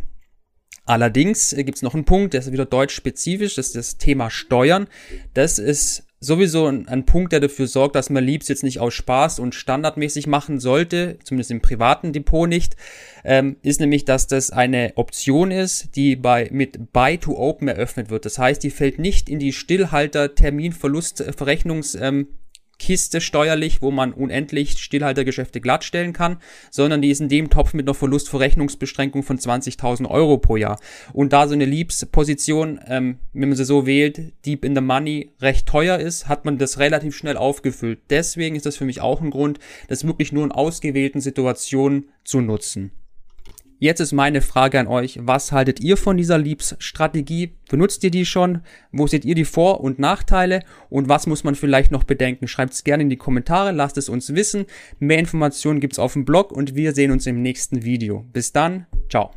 Allerdings 0.86 1.56
gibt 1.56 1.76
es 1.76 1.82
noch 1.82 1.94
einen 1.94 2.04
Punkt, 2.04 2.34
der 2.34 2.42
ist 2.42 2.52
wieder 2.52 2.66
deutsch 2.66 2.94
spezifisch, 2.94 3.56
das 3.56 3.68
ist 3.68 3.76
das 3.76 3.98
Thema 3.98 4.30
Steuern. 4.30 4.88
Das 5.34 5.58
ist 5.58 6.06
sowieso 6.24 6.68
ein, 6.68 6.88
ein, 6.88 7.06
Punkt, 7.06 7.34
der 7.34 7.40
dafür 7.40 7.68
sorgt, 7.68 7.96
dass 7.96 8.10
man 8.10 8.24
Leaps 8.24 8.48
jetzt 8.48 8.64
nicht 8.64 8.80
aus 8.80 8.94
Spaß 8.94 9.40
und 9.40 9.54
standardmäßig 9.56 10.28
machen 10.28 10.60
sollte, 10.60 11.18
zumindest 11.24 11.50
im 11.52 11.62
privaten 11.62 12.14
Depot 12.14 12.48
nicht, 12.48 12.78
ähm, 13.24 13.58
ist 13.62 13.80
nämlich, 13.80 14.06
dass 14.06 14.28
das 14.28 14.52
eine 14.52 14.94
Option 14.96 15.52
ist, 15.52 15.96
die 15.96 16.16
bei 16.16 16.50
mit 16.52 16.94
Buy 16.94 17.18
to 17.18 17.36
Open 17.38 17.68
eröffnet 17.68 18.10
wird. 18.10 18.26
Das 18.26 18.40
heißt, 18.40 18.64
die 18.64 18.72
fällt 18.72 19.00
nicht 19.00 19.30
in 19.30 19.40
die 19.40 19.54
Stillhalter-Terminverlustverrechnungs 19.54 21.96
ähm, 21.96 22.28
Kiste 22.80 23.22
steuerlich, 23.22 23.82
wo 23.82 23.92
man 23.92 24.14
unendlich 24.14 24.78
Stillhaltergeschäfte 24.78 25.62
glattstellen 25.62 26.14
kann, 26.14 26.38
sondern 26.72 27.02
die 27.02 27.10
ist 27.10 27.22
in 27.22 27.30
dem 27.30 27.50
Topf 27.50 27.74
mit 27.74 27.88
einer 27.88 27.94
Verlustverrechnungsbeschränkung 27.94 29.24
von 29.24 29.38
20.000 29.38 30.10
Euro 30.10 30.38
pro 30.38 30.58
Jahr. 30.58 30.80
Und 31.14 31.34
da 31.34 31.48
so 31.48 31.54
eine 31.54 31.66
Leaps-Position, 31.66 32.80
ähm, 32.88 33.20
wenn 33.34 33.50
man 33.50 33.58
sie 33.58 33.66
so 33.66 33.86
wählt, 33.86 34.34
Deep 34.46 34.66
in 34.66 34.76
the 34.76 34.82
Money 34.82 35.32
recht 35.42 35.68
teuer 35.68 36.00
ist, 36.00 36.28
hat 36.28 36.46
man 36.46 36.58
das 36.58 36.80
relativ 36.80 37.16
schnell 37.16 37.38
aufgefüllt. 37.38 38.00
Deswegen 38.10 38.56
ist 38.56 38.66
das 38.66 38.78
für 38.78 38.86
mich 38.86 39.02
auch 39.02 39.22
ein 39.22 39.32
Grund, 39.32 39.60
das 39.88 40.06
wirklich 40.06 40.32
nur 40.32 40.44
in 40.44 40.52
ausgewählten 40.52 41.22
Situationen 41.22 42.10
zu 42.24 42.42
nutzen. 42.42 42.92
Jetzt 43.84 44.00
ist 44.00 44.14
meine 44.14 44.40
Frage 44.40 44.80
an 44.80 44.88
euch, 44.88 45.20
was 45.24 45.52
haltet 45.52 45.82
ihr 45.82 45.98
von 45.98 46.16
dieser 46.16 46.38
Leaps-Strategie? 46.38 47.52
Benutzt 47.70 48.02
ihr 48.06 48.12
die 48.12 48.26
schon? 48.26 48.62
Wo 48.94 49.08
seht 49.08 49.26
ihr 49.26 49.36
die 49.36 49.44
Vor- 49.44 49.82
und 49.82 50.00
Nachteile? 50.00 50.62
Und 50.90 51.10
was 51.10 51.28
muss 51.28 51.44
man 51.44 51.54
vielleicht 51.54 51.92
noch 51.92 52.06
bedenken? 52.06 52.48
Schreibt 52.48 52.72
es 52.72 52.86
gerne 52.86 53.04
in 53.04 53.10
die 53.10 53.18
Kommentare, 53.18 53.74
lasst 53.74 53.98
es 53.98 54.08
uns 54.08 54.34
wissen. 54.36 54.68
Mehr 55.00 55.20
Informationen 55.20 55.82
gibt's 55.82 56.00
auf 56.00 56.14
dem 56.14 56.24
Blog 56.24 56.54
und 56.54 56.76
wir 56.76 56.94
sehen 56.94 57.12
uns 57.12 57.28
im 57.28 57.42
nächsten 57.42 57.84
Video. 57.84 58.26
Bis 58.32 58.54
dann, 58.54 58.88
ciao. 59.10 59.32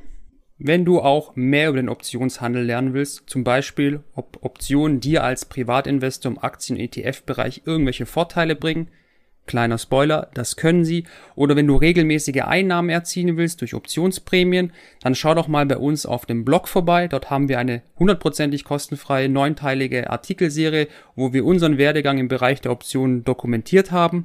Wenn 0.59 0.85
du 0.85 1.01
auch 1.01 1.35
mehr 1.35 1.71
über 1.71 1.79
den 1.79 1.89
Optionshandel 1.89 2.63
lernen 2.63 2.95
willst, 2.95 3.25
zum 3.27 3.43
Beispiel, 3.43 4.05
ob 4.15 4.39
Optionen 4.45 5.01
dir 5.01 5.25
als 5.25 5.47
Privatinvestor 5.47 6.31
im 6.31 6.39
Aktien-ETF-Bereich 6.39 7.63
irgendwelche 7.65 8.07
Vorteile 8.07 8.55
bringen, 8.55 8.93
Kleiner 9.47 9.79
Spoiler, 9.79 10.29
das 10.35 10.57
können 10.57 10.85
sie. 10.85 11.05
Oder 11.37 11.55
wenn 11.55 11.69
du 11.69 11.77
regelmäßige 11.77 12.43
Einnahmen 12.43 12.91
erzielen 12.91 13.37
willst 13.37 13.61
durch 13.61 13.75
Optionsprämien, 13.75 14.73
dann 15.01 15.15
schau 15.15 15.35
doch 15.35 15.47
mal 15.47 15.67
bei 15.67 15.77
uns 15.77 16.05
auf 16.05 16.27
dem 16.27 16.45
Blog 16.45 16.67
vorbei. 16.67 17.07
Dort 17.07 17.31
haben 17.31 17.49
wir 17.49 17.59
eine 17.59 17.83
hundertprozentig 17.99 18.65
kostenfreie 18.65 19.29
neunteilige 19.29 20.11
Artikelserie, 20.11 20.89
wo 21.15 21.33
wir 21.33 21.45
unseren 21.45 21.79
Werdegang 21.79 22.19
im 22.19 22.29
Bereich 22.29 22.61
der 22.61 22.73
Optionen 22.73 23.23
dokumentiert 23.25 23.93
haben. 23.93 24.25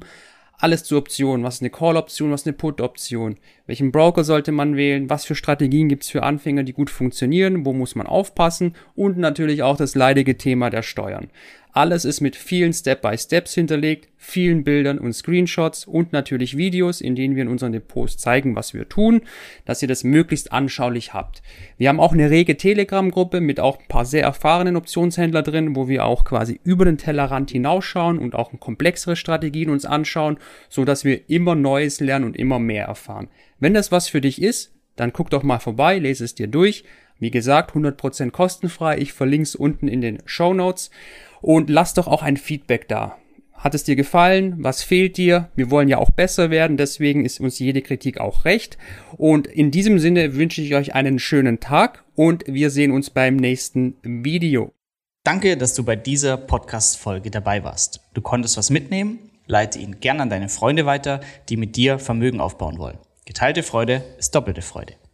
Alles 0.58 0.84
zu 0.84 0.96
Optionen. 0.96 1.44
Was 1.44 1.56
ist 1.56 1.62
eine 1.62 1.70
Call-Option, 1.70 2.30
was 2.30 2.42
ist 2.42 2.46
eine 2.46 2.56
Put-Option? 2.56 3.36
Welchen 3.66 3.90
Broker 3.90 4.22
sollte 4.22 4.52
man 4.52 4.76
wählen? 4.76 5.10
Was 5.10 5.24
für 5.24 5.34
Strategien 5.34 5.88
gibt 5.88 6.04
es 6.04 6.10
für 6.10 6.22
Anfänger, 6.22 6.62
die 6.62 6.72
gut 6.72 6.88
funktionieren? 6.88 7.64
Wo 7.64 7.72
muss 7.72 7.96
man 7.96 8.06
aufpassen? 8.06 8.76
Und 8.94 9.18
natürlich 9.18 9.64
auch 9.64 9.76
das 9.76 9.96
leidige 9.96 10.36
Thema 10.36 10.70
der 10.70 10.82
Steuern. 10.82 11.30
Alles 11.74 12.04
ist 12.04 12.20
mit 12.20 12.36
vielen 12.36 12.74
Step-by-Steps 12.74 13.54
hinterlegt, 13.54 14.10
vielen 14.18 14.62
Bildern 14.62 14.98
und 14.98 15.14
Screenshots 15.14 15.86
und 15.86 16.12
natürlich 16.12 16.58
Videos, 16.58 17.00
in 17.00 17.14
denen 17.14 17.34
wir 17.34 17.42
in 17.42 17.48
unseren 17.48 17.72
Depots 17.72 18.18
zeigen, 18.18 18.54
was 18.54 18.74
wir 18.74 18.90
tun, 18.90 19.22
dass 19.64 19.80
ihr 19.80 19.88
das 19.88 20.04
möglichst 20.04 20.52
anschaulich 20.52 21.14
habt. 21.14 21.42
Wir 21.78 21.88
haben 21.88 21.98
auch 21.98 22.12
eine 22.12 22.28
rege 22.28 22.58
Telegram-Gruppe 22.58 23.40
mit 23.40 23.58
auch 23.58 23.78
ein 23.78 23.88
paar 23.88 24.04
sehr 24.04 24.22
erfahrenen 24.22 24.76
Optionshändler 24.76 25.42
drin, 25.42 25.74
wo 25.74 25.88
wir 25.88 26.04
auch 26.04 26.24
quasi 26.24 26.60
über 26.62 26.84
den 26.84 26.98
Tellerrand 26.98 27.50
hinausschauen 27.50 28.18
und 28.18 28.34
auch 28.34 28.52
komplexere 28.60 29.16
Strategien 29.16 29.70
uns 29.70 29.86
anschauen, 29.86 30.36
so 30.68 30.84
dass 30.84 31.06
wir 31.06 31.30
immer 31.30 31.54
Neues 31.54 32.00
lernen 32.00 32.26
und 32.26 32.36
immer 32.36 32.58
mehr 32.58 32.84
erfahren. 32.84 33.28
Wenn 33.60 33.72
das 33.72 33.90
was 33.90 34.08
für 34.08 34.20
dich 34.20 34.42
ist, 34.42 34.74
dann 34.96 35.14
guck 35.14 35.30
doch 35.30 35.42
mal 35.42 35.58
vorbei, 35.58 35.98
lese 35.98 36.24
es 36.24 36.34
dir 36.34 36.48
durch. 36.48 36.84
Wie 37.18 37.30
gesagt, 37.30 37.72
100% 37.72 38.30
kostenfrei. 38.30 38.98
Ich 38.98 39.12
verlinke 39.12 39.44
es 39.44 39.54
unten 39.54 39.88
in 39.88 40.00
den 40.00 40.18
Show 40.26 40.52
Notes. 40.52 40.90
Und 41.42 41.68
lass 41.68 41.92
doch 41.92 42.08
auch 42.08 42.22
ein 42.22 42.38
Feedback 42.38 42.88
da. 42.88 43.18
Hat 43.52 43.74
es 43.76 43.84
dir 43.84 43.94
gefallen? 43.94 44.56
Was 44.58 44.82
fehlt 44.82 45.16
dir? 45.16 45.50
Wir 45.54 45.70
wollen 45.70 45.88
ja 45.88 45.98
auch 45.98 46.10
besser 46.10 46.50
werden, 46.50 46.76
deswegen 46.76 47.24
ist 47.24 47.38
uns 47.38 47.60
jede 47.60 47.80
Kritik 47.80 48.18
auch 48.18 48.44
recht. 48.44 48.76
Und 49.16 49.46
in 49.46 49.70
diesem 49.70 50.00
Sinne 50.00 50.34
wünsche 50.34 50.62
ich 50.62 50.74
euch 50.74 50.94
einen 50.94 51.20
schönen 51.20 51.60
Tag 51.60 52.04
und 52.16 52.44
wir 52.48 52.70
sehen 52.70 52.90
uns 52.90 53.10
beim 53.10 53.36
nächsten 53.36 53.94
Video. 54.02 54.72
Danke, 55.22 55.56
dass 55.56 55.74
du 55.74 55.84
bei 55.84 55.94
dieser 55.94 56.36
Podcast-Folge 56.36 57.30
dabei 57.30 57.62
warst. 57.62 58.00
Du 58.14 58.20
konntest 58.20 58.56
was 58.56 58.70
mitnehmen? 58.70 59.18
Leite 59.46 59.78
ihn 59.78 60.00
gern 60.00 60.20
an 60.20 60.30
deine 60.30 60.48
Freunde 60.48 60.86
weiter, 60.86 61.20
die 61.48 61.56
mit 61.56 61.76
dir 61.76 62.00
Vermögen 62.00 62.40
aufbauen 62.40 62.78
wollen. 62.78 62.98
Geteilte 63.26 63.62
Freude 63.62 64.02
ist 64.18 64.34
doppelte 64.34 64.62
Freude. 64.62 64.94